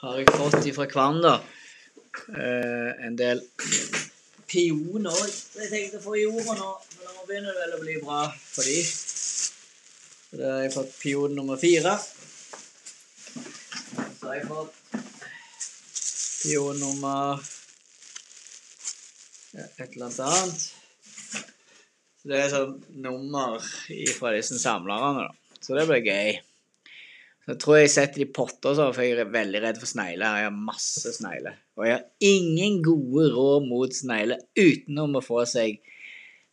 har 0.00 0.18
jeg 0.18 0.32
fått 0.34 0.66
ifra 0.68 0.84
Kvam, 0.90 1.22
da, 1.24 1.38
eh, 2.36 2.90
en 3.06 3.16
del 3.16 3.40
pioner 4.48 5.22
jeg 5.22 5.70
tenkte 5.70 6.00
å 6.02 6.04
få 6.04 6.18
i 6.18 6.26
jorda 6.26 6.56
nå. 6.58 6.68
Men 6.98 7.14
nå 7.16 7.24
begynner 7.30 7.56
det 7.56 7.62
vel 7.62 7.76
å 7.78 7.80
bli 7.86 7.94
bra 8.02 8.18
for 8.36 8.68
de. 8.68 8.82
Så 8.84 10.36
da 10.36 10.50
har 10.52 10.66
jeg 10.66 10.74
fått 10.74 10.92
pion 11.00 11.36
nummer 11.38 11.56
fire. 11.60 11.94
Så 14.18 14.26
har 14.26 14.34
jeg 14.36 14.50
fått 14.50 14.74
pion 16.42 16.76
nummer 16.82 17.40
et 19.56 19.80
eller 19.88 20.10
annet 20.10 20.20
annet. 20.28 20.68
Det 22.28 22.36
er 22.36 22.50
sånn 22.52 22.74
nummer 23.00 23.56
fra 24.18 24.34
disse 24.34 24.58
samlerne, 24.60 25.24
da. 25.24 25.58
Så 25.64 25.76
det 25.78 25.86
blir 25.88 26.04
gøy. 26.04 26.34
Så 27.48 27.54
jeg 27.54 27.60
tror 27.62 27.78
jeg 27.78 27.92
setter 27.94 28.20
de 28.20 28.26
i 28.26 28.32
potter, 28.36 28.74
så, 28.76 28.90
for 28.92 29.00
jeg 29.00 29.16
er 29.16 29.30
veldig 29.32 29.62
redd 29.64 29.78
for 29.80 29.88
snegler. 29.88 30.42
Jeg 30.42 30.50
har 30.50 30.58
masse 30.68 31.14
snegler. 31.16 31.56
Og 31.78 31.86
jeg 31.88 31.94
har 31.94 32.04
ingen 32.28 32.82
gode 32.84 33.30
råd 33.32 33.64
mot 33.70 33.96
snegler 33.96 34.42
utenom 34.58 35.16
å 35.16 35.24
få 35.24 35.46
seg 35.48 35.78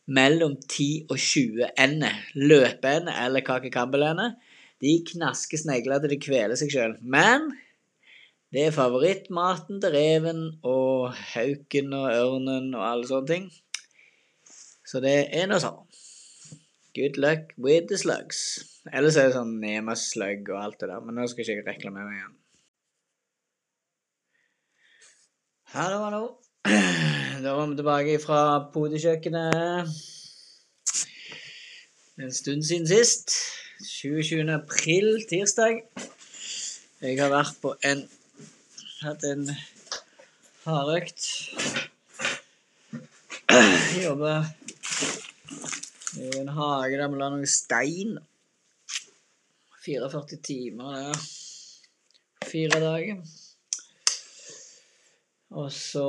mellom 0.06 0.54
10 0.62 1.10
og 1.10 1.20
20 1.20 1.68
ender. 1.84 2.16
Løpeender 2.40 3.20
eller 3.26 3.44
kakekambelender. 3.44 4.32
De 4.80 4.96
knasker 5.12 5.60
snegler 5.60 6.00
til 6.00 6.14
de 6.14 6.20
kveler 6.22 6.56
seg 6.56 6.72
sjøl. 6.72 6.96
Men 7.04 7.50
det 8.54 8.70
er 8.70 8.74
favorittmaten 8.78 9.84
til 9.84 9.92
reven 9.92 10.42
og 10.64 11.12
hauken 11.34 11.92
og 12.00 12.08
ørnen 12.14 12.72
og 12.72 12.88
alle 12.88 13.12
sånne 13.12 13.32
ting. 13.34 13.48
Så 14.86 15.02
det 15.02 15.16
er 15.34 15.48
noe 15.50 15.58
sånn. 15.62 15.78
Good 16.96 17.18
luck 17.20 17.50
with 17.58 17.88
the 17.90 17.98
slugs. 17.98 18.38
Ellers 18.94 19.18
er 19.18 19.28
det 19.28 19.34
sånn 19.34 19.56
Nema 19.60 19.96
slug 19.98 20.46
og 20.54 20.60
alt 20.62 20.78
det 20.80 20.88
der, 20.92 21.02
men 21.04 21.18
nå 21.18 21.26
skal 21.28 21.42
ikke 21.42 21.56
jeg 21.58 21.66
reklamere 21.66 22.14
igjen. 22.14 22.36
Hallo, 25.74 25.98
hallo. 26.06 26.22
Da 27.42 27.52
var 27.52 27.66
vi 27.68 27.76
tilbake 27.78 28.14
fra 28.22 28.40
podekjøkkenet. 28.72 29.90
En 32.22 32.32
stund 32.32 32.64
siden 32.64 32.86
sist. 32.88 33.34
27. 33.84 34.46
april, 34.54 35.10
tirsdag. 35.28 35.82
Jeg 37.02 37.18
har 37.20 37.34
vært 37.34 37.58
på 37.60 37.74
en 37.84 38.06
Hatt 39.02 39.26
en 39.28 39.50
hardøkt. 40.64 41.26
Jobba 44.00 44.38
i 46.16 46.30
en 46.40 46.48
hage 46.56 46.96
der 46.98 47.10
vi 47.12 47.20
la 47.20 47.28
noen 47.32 47.50
stein. 47.50 48.16
44 49.84 50.38
timer 50.42 50.96
der. 50.96 51.26
Fire 52.46 52.80
dager. 52.82 53.20
Og 55.56 55.70
så 55.72 56.08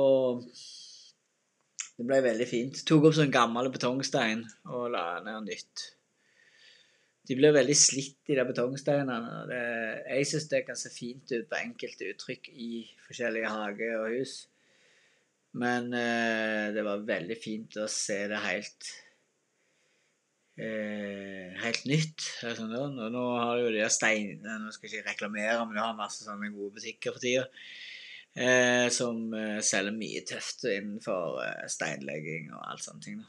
Det 1.98 2.06
ble 2.06 2.20
veldig 2.22 2.46
fint. 2.46 2.80
Tok 2.86 3.08
opp 3.08 3.14
sånn 3.16 3.32
gammel 3.34 3.72
betongstein 3.74 4.44
og 4.70 4.84
la 4.94 5.18
ned 5.26 5.48
nytt. 5.48 5.82
De 7.26 7.34
blir 7.36 7.50
veldig 7.56 7.74
slitt, 7.74 8.20
de 8.24 8.36
der 8.38 8.46
betongsteinene. 8.46 9.40
Det, 9.50 9.64
jeg 10.06 10.28
syns 10.30 10.46
det 10.52 10.60
kan 10.68 10.78
se 10.78 10.92
fint 10.94 11.34
ut 11.34 11.48
på 11.50 11.58
enkelte 11.58 12.06
uttrykk 12.12 12.52
i 12.54 12.70
forskjellige 13.08 13.50
hager 13.50 13.96
og 13.98 14.14
hus. 14.14 14.36
Men 15.58 15.90
eh, 15.90 16.70
det 16.76 16.86
var 16.86 17.02
veldig 17.10 17.38
fint 17.42 17.80
å 17.82 17.90
se 17.90 18.20
det 18.30 18.46
helt 18.46 18.92
eh, 20.58 21.54
helt 21.62 21.84
nytt. 21.88 22.24
Sånn, 22.42 22.74
og 22.76 23.12
nå 23.14 23.26
har 23.38 23.62
jo 23.62 23.70
de 23.74 23.84
stein... 23.92 24.42
Nå 24.42 24.72
skal 24.74 24.88
jeg 24.88 25.00
ikke 25.00 25.12
reklamere, 25.12 25.60
men 25.64 25.78
de 25.78 25.84
har 25.84 25.98
masse 25.98 26.26
sånne 26.26 26.50
gode 26.54 26.76
butikker 26.78 27.14
for 27.14 27.24
tida. 27.24 27.46
Eh, 28.38 28.86
som 28.94 29.32
eh, 29.34 29.58
selger 29.64 29.96
mye 29.96 30.22
tøft 30.28 30.68
innenfor 30.70 31.40
eh, 31.42 31.64
steinlegging 31.72 32.52
og 32.52 32.60
alt 32.62 32.84
sånne 32.84 33.06
ting. 33.06 33.22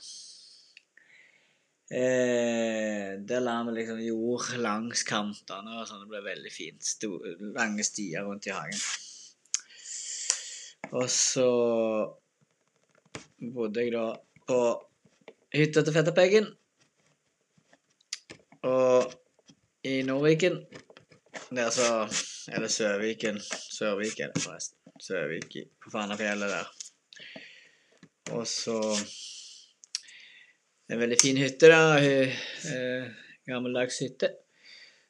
Eh, 1.90 3.16
der 3.26 3.42
la 3.42 3.56
vi 3.66 3.74
liksom 3.80 4.02
jord 4.04 4.52
langs 4.62 5.02
kantene, 5.10 5.80
og 5.80 5.88
sånn. 5.90 6.04
Det 6.04 6.12
ble 6.12 6.22
veldig 6.28 6.54
fint. 6.54 6.86
Sto, 6.86 7.16
lange 7.56 7.86
stier 7.88 8.28
rundt 8.28 8.50
i 8.50 8.54
hagen. 8.54 8.84
Og 10.94 11.10
så 11.14 11.50
bodde 13.40 13.84
jeg 13.86 13.94
da 13.94 14.06
på 14.50 14.60
hytta 15.54 15.84
til 15.86 15.96
fetterpeggen. 15.96 16.50
Og 18.64 19.12
i 19.84 20.02
Nordviken 20.04 20.58
Der 21.56 21.70
så 21.72 21.88
Er 22.52 22.60
det 22.60 22.72
Søviken 22.72 23.40
Sørvik 23.72 24.20
er 24.20 24.32
det 24.34 24.42
forresten. 24.44 24.78
Søvik 25.02 25.56
i- 25.56 25.70
på 25.84 25.90
Fanafjellet 25.94 26.50
der. 26.50 26.68
Og 28.32 28.48
så 28.48 28.76
Det 30.88 30.96
er 30.96 30.98
en 30.98 31.00
veldig 31.00 31.18
fin 31.22 31.38
hytte, 31.38 31.68
hy- 31.70 32.36
Eh, 32.74 33.10
gammeldags 33.46 34.00
hytte. 34.00 34.30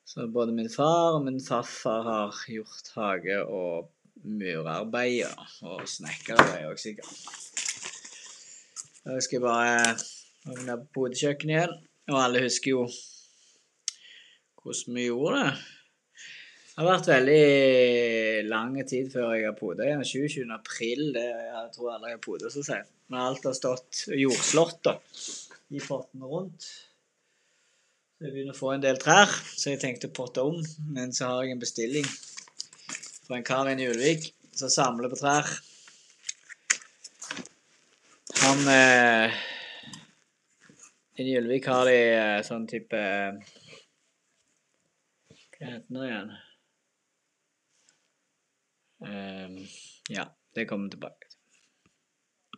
Så 0.06 0.28
både 0.34 0.52
min 0.52 0.70
far 0.70 1.14
og 1.16 1.24
min 1.26 1.40
farfar 1.48 2.02
har 2.04 2.46
gjort 2.48 2.92
hage- 2.96 3.46
og 3.46 3.92
murarbeid 4.24 5.24
og 5.62 5.88
snekkerarbeid 5.88 6.66
òg, 6.68 6.78
sikkert. 6.78 7.08
Da 9.06 9.20
skal 9.20 9.36
jeg 9.38 9.42
bare 9.42 9.96
åpne 10.52 10.88
bodekjøkkenet 10.94 11.56
igjen. 11.56 11.78
Og 12.10 12.24
alle 12.24 12.42
husker 12.44 12.72
jo 12.72 12.90
hvordan 14.64 14.98
vi 15.00 15.08
gjorde 15.10 15.44
det. 15.44 15.52
Det 16.70 16.86
har 16.86 16.88
vært 16.94 17.10
veldig 17.12 18.46
lang 18.48 18.76
tid 18.88 19.10
før 19.12 19.34
jeg 19.36 19.50
har 19.50 19.56
poda 19.58 19.84
igjen. 19.84 20.04
27. 20.08 20.46
april, 20.56 21.02
det 21.16 21.26
jeg 21.28 21.72
tror 21.76 21.90
jeg 21.92 22.14
har 22.16 22.22
poda 22.24 22.52
så 22.54 22.64
sent. 22.64 22.92
Men 23.12 23.26
alt 23.26 23.48
har 23.50 23.58
stått 23.58 24.06
jordslått 24.16 24.80
da, 24.88 24.94
i 25.76 25.82
pottene 25.84 26.30
rundt. 26.30 26.70
Så 28.16 28.28
jeg 28.28 28.36
begynner 28.36 28.56
å 28.56 28.60
få 28.60 28.72
en 28.74 28.84
del 28.84 29.00
trær, 29.02 29.32
så 29.32 29.74
jeg 29.74 29.82
tenkte 29.82 30.08
å 30.08 30.16
potte 30.16 30.46
om. 30.46 30.62
Men 30.96 31.12
så 31.16 31.34
har 31.34 31.44
jeg 31.44 31.58
en 31.58 31.64
bestilling 31.66 32.08
fra 33.28 33.38
en 33.38 33.46
kar 33.48 33.70
inne 33.72 33.84
i 33.84 33.92
Ulvik 33.92 34.32
som 34.56 34.72
samler 34.72 35.12
på 35.12 35.20
trær. 35.20 35.52
Han 38.40 38.68
eh, 38.72 39.40
Inne 41.20 41.32
i 41.34 41.40
Ulvik 41.42 41.68
har 41.68 41.90
de 41.90 41.96
eh, 42.16 42.42
sånn 42.48 42.68
type 42.72 42.96
eh, 42.96 43.58
Hva 45.60 45.68
heter 45.68 45.96
det 45.96 46.06
igjen? 46.08 46.30
Um, 49.00 49.58
ja, 50.10 50.26
det 50.56 50.66
kommer 50.66 50.90
tilbake. 50.90 51.29